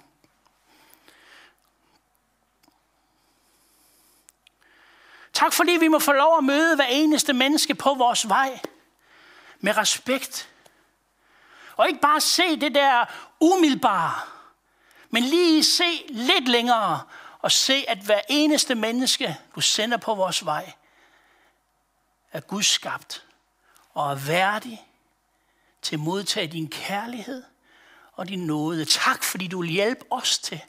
Tak 5.40 5.54
fordi 5.54 5.72
vi 5.72 5.88
må 5.88 6.00
få 6.00 6.12
lov 6.12 6.38
at 6.38 6.44
møde 6.44 6.76
hver 6.76 6.86
eneste 6.86 7.34
menneske 7.34 7.76
på 7.76 7.94
vores 7.94 8.30
vej 8.30 8.60
med 9.60 9.78
respekt. 9.78 10.50
Og 11.76 11.88
ikke 11.88 12.02
bare 12.02 12.22
se 12.22 12.60
det 12.60 12.76
der 12.76 13.06
umiddelbare, 13.40 14.14
men 15.10 15.24
lige 15.24 15.64
se 15.64 16.06
lidt 16.10 16.48
længere 16.48 17.02
og 17.40 17.52
se, 17.52 17.86
at 17.88 17.98
hver 17.98 18.22
eneste 18.30 18.76
menneske, 18.76 19.38
du 19.56 19.62
sender 19.62 19.98
på 19.98 20.16
vores 20.16 20.46
vej, 20.46 20.72
er 22.32 22.40
Guds 22.40 22.68
skabt 22.68 23.26
og 23.94 24.12
er 24.12 24.16
værdig 24.16 24.88
til 25.82 25.96
at 25.96 26.00
modtage 26.00 26.48
din 26.48 26.70
kærlighed 26.70 27.44
og 28.14 28.28
din 28.28 28.46
nåde. 28.46 28.86
Tak, 28.86 29.24
fordi 29.24 29.48
du 29.48 29.62
vil 29.62 29.70
hjælpe 29.70 30.06
os 30.10 30.40
til 30.40 30.62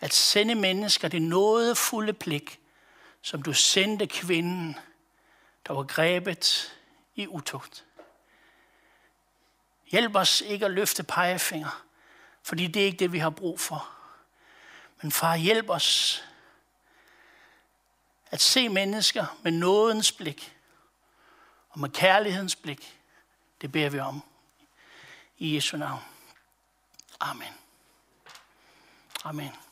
at 0.00 0.14
sende 0.14 0.54
mennesker 0.54 1.08
det 1.08 1.22
nådefulde 1.22 2.12
blik, 2.12 2.60
som 3.24 3.42
du 3.42 3.52
sendte 3.52 4.06
kvinden, 4.06 4.78
der 5.66 5.72
var 5.72 5.82
grebet 5.82 6.76
i 7.14 7.26
utugt. 7.26 7.84
Hjælp 9.90 10.16
os 10.16 10.40
ikke 10.40 10.64
at 10.64 10.70
løfte 10.70 11.02
pegefinger, 11.02 11.84
fordi 12.42 12.66
det 12.66 12.82
er 12.82 12.86
ikke 12.86 12.98
det, 12.98 13.12
vi 13.12 13.18
har 13.18 13.30
brug 13.30 13.60
for. 13.60 13.88
Men 15.02 15.12
far, 15.12 15.36
hjælp 15.36 15.70
os 15.70 16.22
at 18.30 18.40
se 18.40 18.68
mennesker 18.68 19.38
med 19.42 19.52
nådens 19.52 20.12
blik 20.12 20.56
og 21.68 21.80
med 21.80 21.90
kærlighedens 21.90 22.56
blik. 22.56 23.00
Det 23.60 23.72
beder 23.72 23.90
vi 23.90 23.98
om. 23.98 24.22
I 25.38 25.54
Jesu 25.56 25.76
navn. 25.76 26.02
Amen. 27.20 27.54
Amen. 29.24 29.63